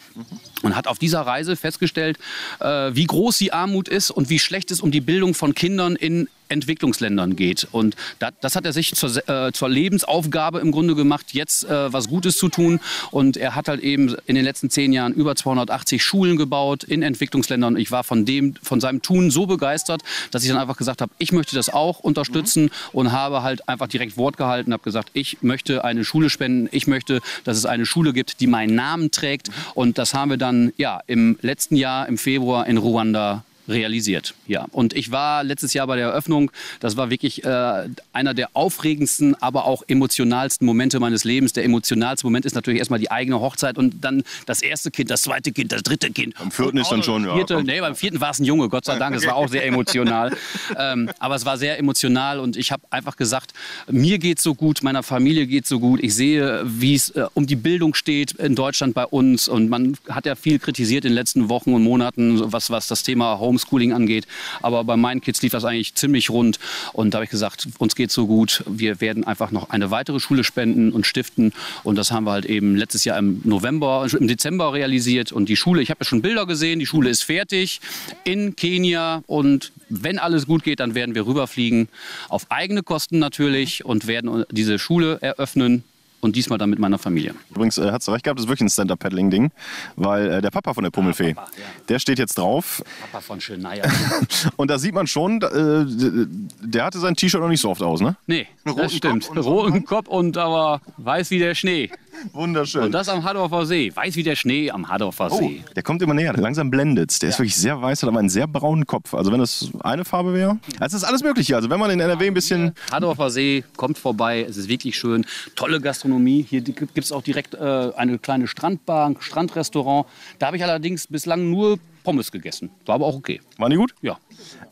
und 0.63 0.75
hat 0.75 0.89
auf 0.89 0.99
dieser 0.99 1.21
Reise 1.21 1.55
festgestellt, 1.55 2.19
äh, 2.59 2.67
wie 2.67 3.07
groß 3.07 3.39
die 3.39 3.53
Armut 3.53 3.89
ist 3.89 4.11
und 4.11 4.29
wie 4.29 4.41
schlecht 4.41 4.73
es 4.73 4.81
um 4.81 4.91
die 4.91 5.01
Bildung 5.01 5.35
von 5.35 5.55
Kindern 5.55 5.95
in 5.95 6.29
Entwicklungsländern 6.51 7.37
geht. 7.37 7.67
Und 7.73 7.97
da, 8.19 8.31
das 8.41 8.57
hat 8.57 8.65
er 8.65 8.73
sich 8.73 8.95
zur, 8.95 9.29
äh, 9.29 9.53
zur 9.53 9.69
Lebensaufgabe 9.69 10.61
im 10.61 10.73
Grunde 10.73 10.95
gemacht, 10.95 11.33
jetzt 11.33 11.65
äh, 11.65 11.93
was 11.93 12.09
Gutes 12.09 12.37
zu 12.37 12.49
tun. 12.49 12.81
Und 13.11 13.37
er 13.37 13.55
hat 13.55 13.69
halt 13.69 13.81
eben 13.81 14.15
in 14.27 14.35
den 14.35 14.45
letzten 14.45 14.71
zehn 14.71 14.93
Jahren 14.93 15.13
über 15.13 15.37
280 15.37 16.03
Schulen 16.03 16.37
gebaut 16.37 16.85
in 16.85 17.03
Entwicklungsländern. 17.03 17.77
Ich 17.77 17.91
war 17.91 18.05
von 18.05 18.25
dem, 18.25 18.55
von 18.63 18.81
seinem 18.81 19.03
Tun 19.03 19.31
so 19.31 19.47
begeistert, 19.47 20.03
dass 20.31 20.43
ich 20.43 20.49
dann 20.49 20.59
einfach 20.59 20.77
gesagt 20.77 21.01
habe, 21.01 21.13
ich 21.19 21.33
möchte 21.33 21.57
das 21.57 21.69
auch 21.69 22.01
unterstützen 22.01 22.71
und 22.93 23.13
habe 23.13 23.43
halt 23.43 23.69
einfach 23.69 23.87
direkt 23.87 24.17
Wort 24.17 24.37
gehalten, 24.37 24.73
habe 24.73 24.83
gesagt, 24.83 25.11
ich 25.13 25.39
möchte 25.43 25.85
eine 25.85 26.05
Schule 26.05 26.31
spenden, 26.31 26.69
ich 26.73 26.87
möchte, 26.87 27.21
dass 27.45 27.57
es 27.57 27.67
eine 27.67 27.87
Schule 27.87 28.13
gibt, 28.13 28.41
die 28.41 28.47
meinen 28.47 28.75
Namen 28.75 29.11
trägt. 29.11 29.51
Und 29.75 29.99
das 29.99 30.15
haben 30.15 30.31
wir 30.31 30.37
dann 30.37 30.73
ja 30.77 31.01
im 31.07 31.39
letzten 31.43 31.77
Jahr 31.77 32.09
im 32.09 32.19
Februar 32.19 32.67
in 32.67 32.77
Ruanda 32.77 33.45
realisiert. 33.69 34.35
Ja, 34.47 34.67
und 34.73 34.95
ich 34.95 35.11
war 35.11 35.45
letztes 35.45 35.75
Jahr 35.75 35.87
bei 35.87 35.97
der 35.97 36.09
Eröffnung. 36.09 36.51
Das 36.81 36.97
war 36.97 37.11
wirklich 37.11 37.45
äh, 37.45 37.89
einer 38.13 38.35
der 38.35 38.51
aufregendsten, 38.55 39.35
aber 39.41 39.65
auch 39.65 39.83
emotionalsten 39.87 40.67
Momente 40.67 41.01
meines 41.01 41.25
Lebens. 41.25 41.53
Der 41.53 41.65
emotionalste 41.65 42.27
Moment 42.27 42.45
ist 42.47 42.55
natürlich 42.55 42.79
erstmal 42.79 43.01
die 43.01 43.11
eigene 43.11 43.41
Hochzeit 43.41 43.79
und 43.79 44.05
dann 44.05 44.23
das 44.47 44.63
erste 44.63 44.91
Kind, 44.91 45.11
das 45.11 45.23
zweite 45.23 45.53
Kind, 45.53 45.73
das 45.73 45.83
dritte 45.83 46.11
Kind. 46.11 46.35
Beim 46.39 46.51
vierten 46.51 46.79
ist 46.79 46.91
dann 46.91 47.03
schon, 47.03 47.25
ja, 47.25 47.35
Vierte, 47.35 47.55
komm. 47.57 47.65
nee, 47.65 47.81
beim 47.81 47.95
vierten 47.95 48.21
war 48.21 48.31
es 48.31 48.39
ein 48.39 48.45
Junge, 48.45 48.69
Gott 48.69 48.85
sei 48.85 48.99
Dank. 48.99 49.17
Es 49.17 49.27
war 49.27 49.37
auch 49.37 49.49
sehr 49.49 49.67
emotional. 49.67 50.37
ähm, 50.79 51.11
aber 51.19 51.35
es 51.35 51.45
war 51.45 51.59
sehr 51.59 51.79
emotional 51.79 52.41
und 52.41 52.57
ich 52.57 52.73
habe 52.73 52.83
einfach 52.91 53.17
gesagt, 53.17 53.53
mir 53.91 54.19
geht 54.19 54.41
so 54.41 54.55
gut, 54.55 54.83
meiner 54.83 55.03
Familie 55.03 55.47
geht 55.47 55.67
so 55.67 55.81
gut. 55.81 56.03
Ich 56.03 56.15
sehe, 56.15 56.63
wie 56.65 56.95
es 56.95 57.11
äh, 57.11 57.27
um 57.35 57.47
die 57.47 57.57
Bildung 57.57 57.95
steht 57.95 58.33
in 58.33 58.55
Deutschland 58.55 58.95
bei 58.95 59.05
uns 59.05 59.49
und 59.49 59.69
man 59.69 59.97
hat 60.09 60.27
ja 60.27 60.35
viel 60.35 60.59
kritisiert 60.59 61.05
in 61.05 61.11
den 61.11 61.15
letzten 61.17 61.49
Wochen 61.49 61.75
und 61.75 61.83
Monaten, 61.83 62.53
was, 62.53 62.71
was 62.71 62.87
das 62.87 63.03
Thema 63.03 63.39
Homeschooling 63.61 63.93
angeht. 63.93 64.27
Aber 64.63 64.85
bei 64.85 64.97
meinen 64.97 65.21
Kids 65.21 65.43
lief 65.43 65.53
das 65.53 65.65
eigentlich 65.65 65.95
ziemlich 65.95 66.31
rund. 66.31 66.59
Und 66.93 67.13
da 67.13 67.19
habe 67.19 67.25
ich 67.25 67.31
gesagt, 67.31 67.69
uns 67.79 67.95
geht 67.95 68.11
so 68.11 68.27
gut. 68.27 68.65
Wir 68.67 69.01
werden 69.01 69.25
einfach 69.25 69.51
noch 69.51 69.71
eine 69.71 69.91
weitere 69.91 70.21
Schule 70.21 70.45
spenden 70.45 70.93
und 70.93 71.07
stiften. 71.07 71.53
Und 71.83 71.97
das 71.97 72.11
haben 72.11 72.25
wir 72.25 72.33
halt 72.33 72.47
eben 72.47 72.77
letztes 72.77 73.05
Jahr 73.05 73.19
im 73.19 73.41
November, 73.45 74.07
im 74.19 74.29
Dezember 74.29 74.73
realisiert. 74.73 75.33
Und 75.33 75.49
die 75.49 75.57
Schule, 75.57 75.83
ich 75.83 75.91
habe 75.91 76.01
ja 76.01 76.05
schon 76.05 76.23
Bilder 76.23 76.47
gesehen, 76.47 76.79
die 76.79 76.87
Schule 76.87 77.11
ist 77.11 77.23
fertig 77.23 77.81
in 78.25 78.57
Kenia. 78.57 79.23
Und 79.27 79.73
wenn 79.89 80.19
alles 80.19 80.47
gut 80.47 80.63
geht, 80.63 80.81
dann 80.81 80.95
werden 80.95 81.15
wir 81.15 81.27
rüberfliegen, 81.27 81.89
auf 82.29 82.51
eigene 82.51 82.83
Kosten 82.83 83.19
natürlich 83.19 83.85
und 83.85 84.07
werden 84.07 84.45
diese 84.51 84.79
Schule 84.79 85.19
eröffnen 85.21 85.85
und 86.21 86.37
diesmal 86.37 86.59
dann 86.59 86.71
mit 86.71 86.79
meiner 86.79 86.99
Familie. 86.99 87.35
Übrigens, 87.51 87.79
äh, 87.79 87.91
hast 87.91 88.07
du 88.09 88.13
recht 88.13 88.25
gehabt, 88.25 88.39
das 88.39 88.45
ist 88.45 88.49
wirklich 88.49 88.67
ein 88.67 88.71
Stand-Up-Paddling-Ding, 88.71 89.51
weil 89.97 90.31
äh, 90.31 90.43
der 90.43 90.51
Papa 90.51 90.75
von 90.75 90.85
der 90.85 90.91
Pummelfee, 90.91 91.35
Papa, 91.35 91.51
ja. 91.57 91.65
der 91.89 91.99
steht 91.99 92.19
jetzt 92.19 92.39
drauf 92.39 92.83
Papa 93.11 93.21
von 93.21 93.41
Schöneier. 93.41 93.91
und 94.57 94.71
da 94.71 94.79
sieht 94.79 94.95
man 94.95 95.07
schon, 95.07 95.43
äh, 95.43 96.27
der 96.67 96.85
hatte 96.85 96.99
sein 96.99 97.17
T-Shirt 97.17 97.41
noch 97.41 97.49
nicht 97.49 97.61
so 97.61 97.71
oft 97.71 97.83
aus, 97.83 98.01
ne? 98.01 98.17
Nee, 98.27 98.47
das 98.65 98.95
stimmt. 98.95 99.29
Und 99.29 99.43
so. 99.43 99.51
Roten 99.51 99.85
Kopf 99.85 100.09
und 100.09 100.37
aber 100.37 100.81
weiß 100.99 101.31
wie 101.31 101.39
der 101.39 101.55
Schnee. 101.55 101.91
Wunderschön. 102.33 102.85
Und 102.85 102.93
das 102.93 103.09
am 103.09 103.25
Hadorfer 103.25 103.67
See. 103.67 103.91
Weiß 103.95 104.17
wie 104.17 104.23
der 104.23 104.37
Schnee 104.37 104.71
am 104.71 104.89
Hadorfer 104.89 105.29
Oh, 105.31 105.39
See. 105.39 105.63
der 105.75 105.83
kommt 105.83 106.03
immer 106.03 106.15
näher, 106.15 106.33
langsam 106.35 106.71
blendet. 106.71 107.21
Der 107.23 107.31
ist 107.31 107.39
wirklich 107.39 107.57
sehr 107.57 107.81
weiß, 107.81 108.03
hat 108.03 108.09
aber 108.09 108.19
einen 108.19 108.29
sehr 108.29 108.47
braunen 108.47 108.87
Kopf. 108.87 109.15
Also 109.15 109.33
wenn 109.33 109.41
das 109.41 109.71
eine 109.81 110.05
Farbe 110.05 110.35
wäre. 110.35 110.59
Also 110.79 110.97
es 110.97 111.03
ist 111.03 111.09
alles 111.09 111.23
mögliche. 111.23 111.57
Also 111.57 111.71
wenn 111.71 111.81
man 111.81 111.91
in 111.91 112.01
NRW 112.01 112.27
ein 112.29 112.35
bisschen... 112.35 112.75
Hadorfer 112.93 113.31
See, 113.31 113.65
kommt 113.77 113.99
vorbei, 113.99 114.47
es 114.49 114.57
ist 114.57 114.69
wirklich 114.69 114.97
schön. 114.99 115.25
Tolle 115.57 115.81
Gastronomie. 115.81 116.47
Hier 116.49 116.61
gibt 116.61 116.97
es 116.99 117.13
auch 117.13 117.23
direkt 117.23 117.55
äh, 117.55 117.59
eine 117.97 118.19
kleine 118.19 118.47
Strandbar, 118.47 119.09
ein 119.09 119.17
Strandrestaurant. 119.21 120.07
Da 120.39 120.47
habe 120.49 120.57
ich 120.57 120.63
allerdings 120.65 121.07
bislang 121.07 121.51
nur 121.51 121.79
Pommes 122.05 122.33
gegessen. 122.33 122.71
War 122.87 122.95
aber 122.97 123.07
auch 123.07 123.15
okay. 123.17 123.41
Waren 123.59 123.71
die 123.71 123.77
gut? 123.77 123.95
Ja. 124.03 124.19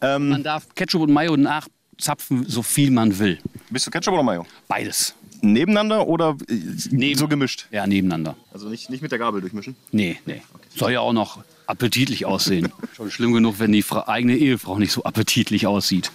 Ähm, 0.01 0.31
Man 0.31 0.43
darf 0.43 0.67
Ketchup 0.75 1.03
und 1.03 1.13
Mayo 1.13 1.37
nachzapfen, 1.37 2.45
so 2.49 2.63
viel 2.63 2.91
man 2.91 3.19
will. 3.19 3.39
bist 3.71 3.87
du 3.87 3.91
Ketchup 3.91 4.15
oder 4.15 4.23
Mayo? 4.23 4.47
Beides. 4.67 5.15
Nebeneinander 5.41 6.07
oder 6.07 6.37
äh, 6.49 6.55
Neben- 6.91 7.19
so 7.19 7.29
gemischt? 7.29 7.67
Ja, 7.71 7.87
nebeneinander. 7.87 8.37
Also 8.53 8.69
nicht, 8.69 8.91
nicht 8.91 9.03
mit 9.03 9.13
der 9.13 9.19
Gabel 9.19 9.41
durchmischen? 9.41 9.77
Nee, 9.93 10.19
nee. 10.27 10.43
Soll 10.75 10.93
ja 10.93 11.01
auch 11.01 11.13
noch 11.13 11.39
appetitlich 11.67 12.25
aussehen. 12.27 12.73
Schon 12.97 13.11
schlimm 13.11 13.33
genug, 13.33 13.59
wenn 13.59 13.73
die 13.73 13.83
Fra 13.83 14.09
eigene 14.09 14.37
Ehefrau 14.37 14.79
nicht 14.79 14.93
so 14.93 15.05
appetitlich 15.05 15.67
aussieht. 15.67 16.11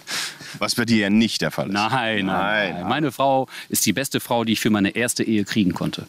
Was 0.58 0.74
bei 0.76 0.84
dir 0.84 0.98
ja 0.98 1.10
nicht 1.10 1.42
der 1.42 1.50
Fall 1.50 1.66
ist. 1.68 1.72
Nein, 1.72 1.90
nein, 1.90 2.26
Nein. 2.26 2.74
nein. 2.74 2.88
Meine 2.88 3.12
Frau 3.12 3.48
ist 3.68 3.84
die 3.86 3.92
beste 3.92 4.20
Frau, 4.20 4.44
die 4.44 4.52
ich 4.52 4.60
für 4.60 4.70
meine 4.70 4.90
erste 4.90 5.24
Ehe 5.24 5.44
kriegen 5.44 5.72
konnte. 5.74 6.06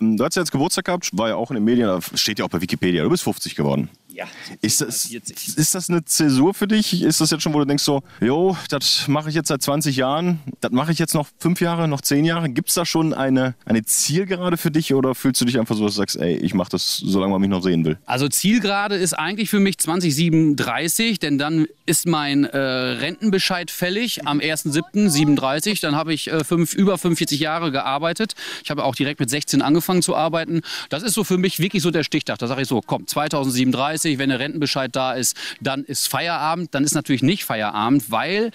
Ähm, 0.00 0.16
Du 0.16 0.24
hast 0.24 0.36
ja 0.36 0.42
jetzt 0.42 0.52
Geburtstag 0.52 0.86
gehabt, 0.86 1.10
war 1.12 1.28
ja 1.28 1.36
auch 1.36 1.50
in 1.50 1.56
den 1.56 1.64
Medien, 1.64 1.86
da 1.88 2.00
steht 2.14 2.38
ja 2.38 2.44
auch 2.44 2.50
bei 2.50 2.60
Wikipedia, 2.60 3.02
du 3.02 3.10
bist 3.10 3.24
50 3.24 3.54
geworden. 3.54 3.88
Ja. 4.14 4.26
Ist 4.60 4.80
das, 4.80 5.06
40. 5.08 5.58
ist 5.58 5.74
das 5.74 5.90
eine 5.90 6.04
Zäsur 6.04 6.54
für 6.54 6.68
dich? 6.68 7.02
Ist 7.02 7.20
das 7.20 7.32
jetzt 7.32 7.42
schon, 7.42 7.52
wo 7.52 7.58
du 7.58 7.64
denkst 7.64 7.82
so, 7.82 8.02
jo, 8.20 8.56
das 8.68 9.08
mache 9.08 9.28
ich 9.28 9.34
jetzt 9.34 9.48
seit 9.48 9.60
20 9.60 9.96
Jahren, 9.96 10.38
das 10.60 10.70
mache 10.70 10.92
ich 10.92 11.00
jetzt 11.00 11.14
noch 11.14 11.26
fünf 11.38 11.60
Jahre, 11.60 11.88
noch 11.88 12.00
zehn 12.00 12.24
Jahre? 12.24 12.48
Gibt 12.48 12.68
es 12.68 12.76
da 12.76 12.86
schon 12.86 13.12
eine, 13.12 13.54
eine 13.64 13.84
Zielgerade 13.84 14.56
für 14.56 14.70
dich 14.70 14.94
oder 14.94 15.16
fühlst 15.16 15.40
du 15.40 15.44
dich 15.44 15.58
einfach 15.58 15.74
so, 15.74 15.84
dass 15.84 15.94
du 15.94 15.98
sagst, 15.98 16.16
ey, 16.16 16.36
ich 16.36 16.54
mache 16.54 16.70
das, 16.70 16.98
solange 16.98 17.32
man 17.32 17.40
mich 17.40 17.50
noch 17.50 17.62
sehen 17.62 17.84
will? 17.84 17.98
Also 18.06 18.28
Zielgerade 18.28 18.94
ist 18.94 19.14
eigentlich 19.14 19.50
für 19.50 19.58
mich 19.58 19.78
2037, 19.78 21.18
denn 21.18 21.36
dann 21.36 21.66
ist 21.84 22.06
mein 22.06 22.44
äh, 22.44 22.56
Rentenbescheid 22.56 23.72
fällig 23.72 24.28
am 24.28 24.38
1.7.37. 24.38 25.80
Dann 25.80 25.96
habe 25.96 26.14
ich 26.14 26.30
äh, 26.30 26.44
fünf, 26.44 26.74
über 26.74 26.98
45 26.98 27.40
Jahre 27.40 27.72
gearbeitet. 27.72 28.34
Ich 28.62 28.70
habe 28.70 28.84
auch 28.84 28.94
direkt 28.94 29.18
mit 29.18 29.28
16 29.28 29.60
angefangen 29.60 30.02
zu 30.02 30.14
arbeiten. 30.14 30.62
Das 30.88 31.02
ist 31.02 31.14
so 31.14 31.24
für 31.24 31.36
mich 31.36 31.58
wirklich 31.58 31.82
so 31.82 31.90
der 31.90 32.04
Stichtag. 32.04 32.38
Da 32.38 32.46
sage 32.46 32.62
ich 32.62 32.68
so, 32.68 32.80
komm, 32.80 33.06
2037, 33.06 34.03
wenn 34.04 34.28
der 34.28 34.38
Rentenbescheid 34.38 34.94
da 34.94 35.12
ist, 35.12 35.36
dann 35.60 35.84
ist 35.84 36.08
Feierabend. 36.08 36.74
Dann 36.74 36.84
ist 36.84 36.94
natürlich 36.94 37.22
nicht 37.22 37.44
Feierabend, 37.44 38.10
weil 38.10 38.50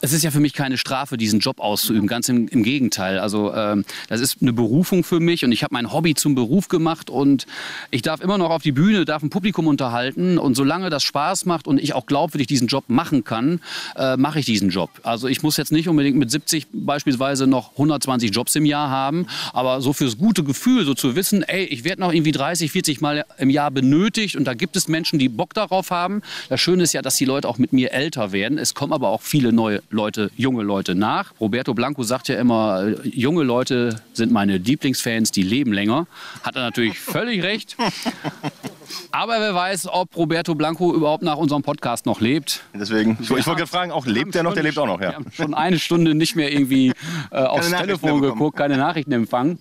es 0.00 0.12
ist 0.12 0.24
ja 0.24 0.30
für 0.30 0.40
mich 0.40 0.52
keine 0.52 0.78
Strafe, 0.78 1.16
diesen 1.16 1.40
Job 1.40 1.60
auszuüben. 1.60 2.08
Ganz 2.08 2.28
im, 2.28 2.48
im 2.48 2.62
Gegenteil. 2.62 3.18
Also 3.18 3.54
ähm, 3.54 3.84
das 4.08 4.20
ist 4.20 4.38
eine 4.40 4.52
Berufung 4.52 5.04
für 5.04 5.20
mich 5.20 5.44
und 5.44 5.52
ich 5.52 5.62
habe 5.62 5.74
mein 5.74 5.92
Hobby 5.92 6.14
zum 6.14 6.34
Beruf 6.34 6.68
gemacht 6.68 7.10
und 7.10 7.46
ich 7.90 8.02
darf 8.02 8.20
immer 8.20 8.38
noch 8.38 8.50
auf 8.50 8.62
die 8.62 8.72
Bühne, 8.72 9.04
darf 9.04 9.22
ein 9.22 9.30
Publikum 9.30 9.66
unterhalten 9.66 10.38
und 10.38 10.54
solange 10.54 10.90
das 10.90 11.02
Spaß 11.02 11.44
macht 11.46 11.66
und 11.66 11.78
ich 11.78 11.94
auch 11.94 12.06
glaubwürdig 12.06 12.46
diesen 12.46 12.66
Job 12.66 12.84
machen 12.88 13.24
kann, 13.24 13.60
äh, 13.96 14.16
mache 14.16 14.40
ich 14.40 14.46
diesen 14.46 14.70
Job. 14.70 14.90
Also 15.02 15.28
ich 15.28 15.42
muss 15.42 15.56
jetzt 15.56 15.72
nicht 15.72 15.88
unbedingt 15.88 16.16
mit 16.16 16.30
70 16.30 16.66
beispielsweise 16.72 17.46
noch 17.46 17.72
120 17.72 18.34
Jobs 18.34 18.54
im 18.56 18.64
Jahr 18.64 18.90
haben, 18.90 19.26
aber 19.52 19.80
so 19.80 19.92
fürs 19.92 20.18
gute 20.18 20.42
Gefühl, 20.42 20.84
so 20.84 20.94
zu 20.94 21.16
wissen, 21.16 21.42
ey, 21.42 21.64
ich 21.64 21.84
werde 21.84 22.00
noch 22.00 22.12
irgendwie 22.12 22.32
30, 22.32 22.72
40 22.72 23.00
Mal 23.00 23.24
im 23.38 23.50
Jahr 23.50 23.70
benötigt 23.70 24.36
und 24.36 24.44
da 24.44 24.54
gibt 24.54 24.76
es 24.76 24.88
Menschen, 24.92 25.18
die 25.18 25.28
Bock 25.28 25.54
darauf 25.54 25.90
haben. 25.90 26.22
Das 26.48 26.60
Schöne 26.60 26.84
ist 26.84 26.92
ja, 26.92 27.02
dass 27.02 27.16
die 27.16 27.24
Leute 27.24 27.48
auch 27.48 27.58
mit 27.58 27.72
mir 27.72 27.92
älter 27.92 28.30
werden. 28.30 28.58
Es 28.58 28.74
kommen 28.74 28.92
aber 28.92 29.08
auch 29.08 29.22
viele 29.22 29.52
neue 29.52 29.82
Leute, 29.90 30.30
junge 30.36 30.62
Leute 30.62 30.94
nach. 30.94 31.32
Roberto 31.40 31.74
Blanco 31.74 32.04
sagt 32.04 32.28
ja 32.28 32.36
immer, 32.38 32.84
äh, 32.86 33.08
junge 33.08 33.42
Leute 33.42 34.00
sind 34.12 34.30
meine 34.30 34.58
Lieblingsfans, 34.58 35.32
die 35.32 35.42
leben 35.42 35.72
länger. 35.72 36.06
Hat 36.44 36.54
er 36.54 36.62
natürlich 36.62 36.98
völlig 37.00 37.42
recht. 37.42 37.76
Aber 39.10 39.40
wer 39.40 39.54
weiß, 39.54 39.88
ob 39.90 40.16
Roberto 40.16 40.54
Blanco 40.54 40.94
überhaupt 40.94 41.22
nach 41.22 41.36
unserem 41.36 41.62
Podcast 41.62 42.06
noch 42.06 42.20
lebt. 42.20 42.62
Deswegen, 42.74 43.16
ich, 43.20 43.30
ich 43.30 43.30
wollte 43.30 43.50
gerade 43.50 43.66
fragen, 43.66 43.92
auch 43.92 44.06
lebt 44.06 44.34
der 44.34 44.42
noch? 44.42 44.54
Der 44.54 44.62
lebt 44.62 44.78
auch 44.78 44.86
noch, 44.86 45.00
Wir 45.00 45.08
ja. 45.08 45.14
haben 45.14 45.26
schon 45.32 45.54
eine 45.54 45.78
Stunde 45.78 46.14
nicht 46.14 46.36
mehr 46.36 46.52
irgendwie 46.52 46.92
äh, 47.30 47.36
aufs 47.36 47.70
Telefon 47.70 48.20
geguckt, 48.20 48.56
keine 48.56 48.76
Nachrichten 48.76 49.12
empfangen. 49.12 49.58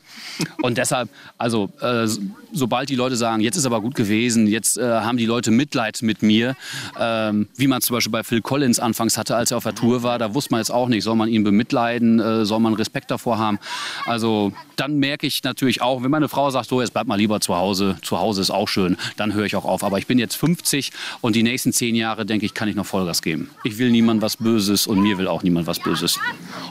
Und 0.61 0.77
deshalb, 0.77 1.09
also 1.37 1.69
äh, 1.81 2.07
so- 2.07 2.21
sobald 2.53 2.89
die 2.89 2.95
Leute 2.95 3.15
sagen, 3.15 3.41
jetzt 3.41 3.55
ist 3.55 3.65
aber 3.65 3.79
gut 3.79 3.95
gewesen, 3.95 4.45
jetzt 4.45 4.77
äh, 4.77 4.83
haben 4.83 5.17
die 5.17 5.25
Leute 5.25 5.51
Mitleid 5.51 6.01
mit 6.01 6.21
mir, 6.21 6.55
ähm, 6.99 7.47
wie 7.55 7.67
man 7.67 7.81
zum 7.81 7.95
Beispiel 7.95 8.11
bei 8.11 8.23
Phil 8.23 8.41
Collins 8.41 8.79
anfangs 8.79 9.17
hatte, 9.17 9.37
als 9.37 9.51
er 9.51 9.57
auf 9.57 9.63
der 9.63 9.73
Tour 9.73 10.03
war, 10.03 10.19
da 10.19 10.33
wusste 10.33 10.51
man 10.51 10.59
jetzt 10.59 10.69
auch 10.71 10.89
nicht, 10.89 11.03
soll 11.03 11.15
man 11.15 11.29
ihn 11.29 11.43
bemitleiden, 11.45 12.19
äh, 12.19 12.43
soll 12.45 12.59
man 12.59 12.73
Respekt 12.73 13.09
davor 13.09 13.37
haben. 13.37 13.57
Also 14.05 14.51
dann 14.75 14.97
merke 14.97 15.27
ich 15.27 15.43
natürlich 15.43 15.81
auch, 15.81 16.03
wenn 16.03 16.11
meine 16.11 16.27
Frau 16.27 16.49
sagt, 16.49 16.67
so 16.67 16.81
jetzt 16.81 16.91
bleib 16.91 17.07
mal 17.07 17.15
lieber 17.15 17.39
zu 17.39 17.55
Hause, 17.55 17.95
zu 18.01 18.19
Hause 18.19 18.41
ist 18.41 18.51
auch 18.51 18.67
schön, 18.67 18.97
dann 19.21 19.33
höre 19.33 19.45
ich 19.45 19.55
auch 19.55 19.65
auf. 19.65 19.83
Aber 19.83 19.99
ich 19.99 20.07
bin 20.07 20.17
jetzt 20.17 20.35
50 20.35 20.91
und 21.21 21.35
die 21.35 21.43
nächsten 21.43 21.71
zehn 21.71 21.95
Jahre, 21.95 22.25
denke 22.25 22.45
ich, 22.45 22.53
kann 22.53 22.67
ich 22.67 22.75
noch 22.75 22.85
Vollgas 22.85 23.21
geben. 23.21 23.51
Ich 23.63 23.77
will 23.77 23.91
niemand 23.91 24.21
was 24.21 24.37
Böses 24.37 24.87
und 24.87 24.99
mir 24.99 25.17
will 25.17 25.27
auch 25.27 25.43
niemand 25.43 25.67
was 25.67 25.79
Böses. 25.79 26.19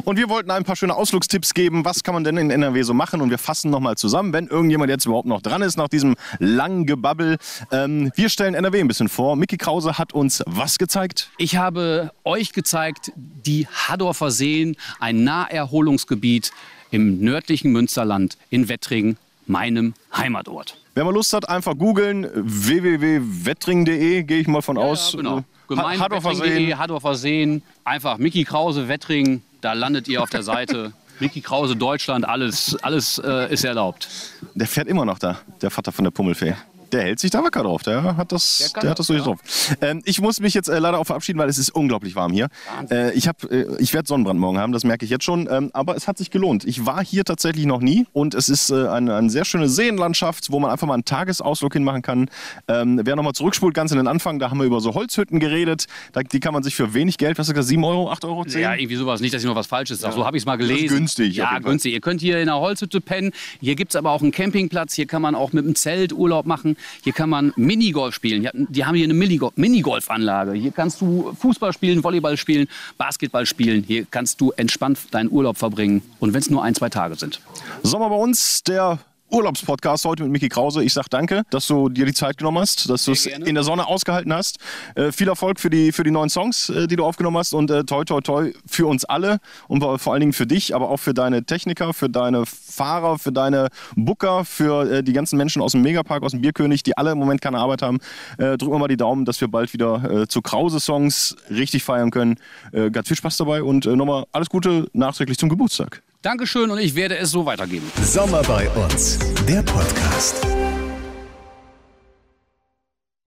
Und 0.04 0.18
wir 0.18 0.28
wollten 0.28 0.50
ein 0.50 0.64
paar 0.64 0.76
schöne 0.76 0.94
Ausflugstipps 0.94 1.54
geben. 1.54 1.84
Was 1.84 2.02
kann 2.02 2.14
man 2.14 2.24
denn 2.24 2.36
in 2.36 2.50
NRW 2.50 2.82
so 2.82 2.92
machen? 2.92 3.20
Und 3.20 3.30
wir 3.30 3.38
fassen 3.38 3.70
nochmal 3.70 3.96
zusammen, 3.96 4.32
wenn 4.32 4.48
irgendjemand 4.48 4.90
jetzt 4.90 5.06
überhaupt 5.06 5.28
noch 5.28 5.42
dran 5.42 5.62
ist 5.62 5.76
nach 5.76 5.88
diesem 5.88 6.16
langen 6.38 6.86
Gebabbel. 6.86 7.38
Ähm, 7.70 8.10
wir 8.16 8.28
stellen 8.28 8.54
NRW 8.54 8.80
ein 8.80 8.88
bisschen 8.88 9.08
vor. 9.08 9.36
Mickey 9.36 9.56
Krause 9.56 9.96
hat 9.96 10.12
uns 10.12 10.42
was 10.46 10.78
gezeigt? 10.78 11.30
Ich 11.38 11.56
habe 11.56 12.10
euch 12.24 12.52
gezeigt, 12.52 13.12
die 13.14 13.68
Hadorfer 13.68 14.32
Seen, 14.32 14.76
ein 14.98 15.22
Naherholungsgebiet 15.22 16.50
im 16.90 17.20
nördlichen 17.20 17.70
Münsterland 17.70 18.36
in 18.50 18.68
Wettringen, 18.68 19.16
meinem 19.46 19.94
Heimatort. 20.16 20.79
Wer 21.00 21.06
mal 21.06 21.14
Lust 21.14 21.32
hat, 21.32 21.48
einfach 21.48 21.78
googeln 21.78 22.28
www.wettring.de, 22.34 24.22
gehe 24.22 24.38
ich 24.38 24.46
mal 24.46 24.60
von 24.60 24.76
aus. 24.76 25.12
Ja, 25.12 25.16
genau. 25.16 25.38
Äh, 25.38 25.42
Gemeinde 25.66 26.20
Seen. 26.20 26.22
Wettringen.de, 26.22 26.74
Hadorfer 26.74 27.14
Seen. 27.14 27.62
Einfach 27.84 28.18
Mickey 28.18 28.44
Krause, 28.44 28.86
Wettringen, 28.86 29.42
da 29.62 29.72
landet 29.72 30.08
ihr 30.08 30.22
auf 30.22 30.28
der 30.28 30.42
Seite. 30.42 30.92
Mickey 31.18 31.40
Krause, 31.40 31.74
Deutschland, 31.74 32.28
alles, 32.28 32.76
alles 32.82 33.16
äh, 33.16 33.50
ist 33.50 33.64
erlaubt. 33.64 34.10
Der 34.54 34.66
fährt 34.66 34.88
immer 34.88 35.06
noch 35.06 35.18
da, 35.18 35.38
der 35.62 35.70
Vater 35.70 35.90
von 35.90 36.04
der 36.04 36.10
Pummelfee. 36.10 36.52
Der 36.92 37.03
hält 37.03 37.20
sich 37.20 37.31
da 37.31 37.42
wacker 37.42 37.62
drauf. 37.62 37.83
Der 37.83 38.16
hat 38.16 38.33
das, 38.33 38.72
Der 38.74 38.83
der 38.83 38.90
hat 38.90 38.98
das, 38.98 39.07
das 39.07 39.16
durch 39.16 39.22
drauf. 39.22 39.38
Ähm, 39.81 40.03
ich 40.05 40.20
muss 40.20 40.40
mich 40.40 40.55
jetzt 40.55 40.68
äh, 40.68 40.79
leider 40.79 40.98
auch 40.98 41.05
verabschieden, 41.05 41.38
weil 41.38 41.48
es 41.48 41.59
ist 41.59 41.70
unglaublich 41.70 42.14
warm 42.16 42.33
hier. 42.33 42.48
Äh, 42.90 43.12
ich 43.12 43.29
hab, 43.29 43.44
äh, 43.50 43.66
ich 43.79 43.92
werde 43.94 44.07
Sonnenbrand 44.09 44.38
morgen 44.40 44.59
haben, 44.59 44.72
das 44.72 44.85
merke 44.85 45.05
ich 45.05 45.11
jetzt 45.11 45.24
schon. 45.24 45.48
Ähm, 45.50 45.70
aber 45.72 45.96
es 45.96 46.09
hat 46.09 46.18
sich 46.18 46.31
gelohnt. 46.31 46.64
Ich 46.64 46.87
war 46.87 47.05
hier 47.05 47.24
tatsächlich 47.24 47.66
noch 47.66 47.81
nie 47.81 48.07
und 48.12 48.35
es 48.35 48.48
ist 48.48 48.70
äh, 48.70 48.88
eine, 48.88 49.16
eine 49.16 49.31
sehr 49.31 49.44
schöne 49.44 49.68
Seenlandschaft, 49.68 50.50
wo 50.50 50.61
man 50.61 50.70
einfach 50.70 50.87
mal 50.87 50.94
einen 50.94 51.05
Tagesausflug 51.05 51.72
hinmachen 51.72 52.03
kann. 52.03 52.29
Ähm, 52.68 53.00
wer 53.05 53.16
nochmal 53.16 53.33
zurückspult, 53.35 53.74
ganz 53.74 53.90
in 53.92 53.96
den 53.98 54.07
Anfang, 54.09 54.38
da 54.38 54.50
haben 54.50 54.59
wir 54.59 54.66
über 54.66 54.81
so 54.81 54.94
Holzhütten 54.94 55.40
geredet. 55.40 55.87
Da, 56.12 56.22
die 56.22 56.40
kann 56.40 56.53
man 56.55 56.62
sich 56.62 56.74
für 56.74 56.94
wenig 56.94 57.18
Geld, 57.18 57.38
was 57.38 57.44
hast 57.44 57.48
du 57.50 57.55
gesagt, 57.55 57.68
7 57.68 57.85
Euro, 57.85 58.11
8 58.11 58.24
Euro, 58.24 58.44
10? 58.44 58.61
Ja, 58.61 58.74
irgendwie 58.74 58.96
sowas. 58.96 59.20
Nicht, 59.20 59.35
dass 59.35 59.42
ich 59.42 59.48
noch 59.48 59.55
was 59.57 59.66
Falsches 59.66 60.00
sage. 60.00 60.14
So 60.14 60.24
habe 60.26 60.37
ich 60.37 60.42
es 60.42 60.46
mal 60.46 60.61
ist 60.61 60.68
gelesen. 60.68 60.96
günstig, 60.96 61.31
auf 61.33 61.37
Ja, 61.37 61.53
jeden 61.53 61.62
Fall. 61.64 61.70
günstig. 61.72 61.92
Ihr 61.94 62.00
könnt 62.00 62.20
hier 62.20 62.40
in 62.40 62.48
einer 62.48 62.61
Holzhütte 62.61 63.00
pennen. 63.00 63.31
Hier 63.61 63.74
gibt 63.76 63.92
es 63.92 63.96
aber 63.96 64.11
auch 64.11 64.22
einen 64.22 64.33
Campingplatz. 64.33 64.94
Hier 64.94 65.07
kann 65.07 65.22
man 65.22 65.35
auch 65.35 65.53
mit 65.53 65.64
dem 65.64 65.74
Zelt 65.74 66.12
Urlaub 66.12 66.46
machen. 66.46 66.76
Hier 67.02 67.12
kann 67.12 67.30
man 67.30 67.52
Minigolf 67.56 68.14
spielen. 68.14 68.48
Die 68.54 68.84
haben 68.84 68.94
hier 68.94 69.04
eine 69.04 69.14
Minigo- 69.14 69.52
Minigolfanlage. 69.56 70.52
Hier 70.52 70.72
kannst 70.72 71.00
du 71.00 71.32
Fußball 71.38 71.72
spielen, 71.72 72.02
Volleyball 72.02 72.36
spielen, 72.36 72.68
Basketball 72.98 73.46
spielen. 73.46 73.82
Hier 73.86 74.06
kannst 74.10 74.40
du 74.40 74.52
entspannt 74.52 74.98
deinen 75.10 75.30
Urlaub 75.30 75.58
verbringen. 75.58 76.02
Und 76.18 76.32
wenn 76.32 76.40
es 76.40 76.50
nur 76.50 76.62
ein, 76.62 76.74
zwei 76.74 76.88
Tage 76.88 77.14
sind. 77.16 77.40
Sommer 77.82 78.08
bei 78.08 78.16
uns, 78.16 78.62
der 78.64 78.98
Urlaubspodcast 79.30 80.04
heute 80.04 80.24
mit 80.24 80.32
Micky 80.32 80.48
Krause. 80.48 80.82
Ich 80.82 80.92
sag 80.92 81.08
danke, 81.08 81.42
dass 81.50 81.66
du 81.66 81.88
dir 81.88 82.04
die 82.06 82.12
Zeit 82.12 82.38
genommen 82.38 82.58
hast, 82.58 82.90
dass 82.90 83.04
du 83.04 83.12
es 83.12 83.26
in 83.26 83.54
der 83.54 83.64
Sonne 83.64 83.86
ausgehalten 83.86 84.32
hast. 84.32 84.58
Äh, 84.94 85.12
viel 85.12 85.28
Erfolg 85.28 85.60
für 85.60 85.70
die, 85.70 85.92
für 85.92 86.02
die 86.02 86.10
neuen 86.10 86.30
Songs, 86.30 86.68
äh, 86.68 86.86
die 86.86 86.96
du 86.96 87.04
aufgenommen 87.04 87.36
hast 87.38 87.54
und 87.54 87.70
äh, 87.70 87.84
toi 87.84 88.04
toi 88.04 88.20
toi 88.20 88.52
für 88.66 88.86
uns 88.86 89.04
alle 89.04 89.38
und 89.68 89.80
vor 89.82 90.12
allen 90.12 90.20
Dingen 90.20 90.32
für 90.32 90.46
dich, 90.46 90.74
aber 90.74 90.90
auch 90.90 90.98
für 90.98 91.14
deine 91.14 91.44
Techniker, 91.44 91.94
für 91.94 92.08
deine 92.08 92.44
Fahrer, 92.46 93.18
für 93.18 93.32
deine 93.32 93.68
Booker, 93.96 94.44
für 94.44 94.90
äh, 94.90 95.02
die 95.02 95.12
ganzen 95.12 95.36
Menschen 95.36 95.62
aus 95.62 95.72
dem 95.72 95.82
Megapark, 95.82 96.22
aus 96.22 96.32
dem 96.32 96.40
Bierkönig, 96.40 96.82
die 96.82 96.96
alle 96.96 97.12
im 97.12 97.18
Moment 97.18 97.40
keine 97.40 97.58
Arbeit 97.58 97.82
haben. 97.82 97.98
Äh, 98.38 98.58
drücken 98.58 98.72
wir 98.72 98.78
mal 98.78 98.88
die 98.88 98.96
Daumen, 98.96 99.24
dass 99.24 99.40
wir 99.40 99.48
bald 99.48 99.72
wieder 99.72 100.22
äh, 100.22 100.26
zu 100.26 100.42
Krause-Songs 100.42 101.36
richtig 101.50 101.84
feiern 101.84 102.10
können. 102.10 102.36
Ganz 102.72 103.08
viel 103.08 103.16
Spaß 103.16 103.36
dabei 103.36 103.62
und 103.62 103.84
nochmal 103.86 104.24
alles 104.32 104.48
Gute 104.48 104.88
nachträglich 104.92 105.38
zum 105.38 105.48
Geburtstag. 105.48 106.02
Dankeschön 106.22 106.70
und 106.70 106.78
ich 106.78 106.94
werde 106.94 107.16
es 107.16 107.30
so 107.30 107.46
weitergeben. 107.46 107.90
Sommer 108.02 108.42
bei 108.42 108.68
uns, 108.70 109.18
der 109.48 109.62
Podcast. 109.62 110.46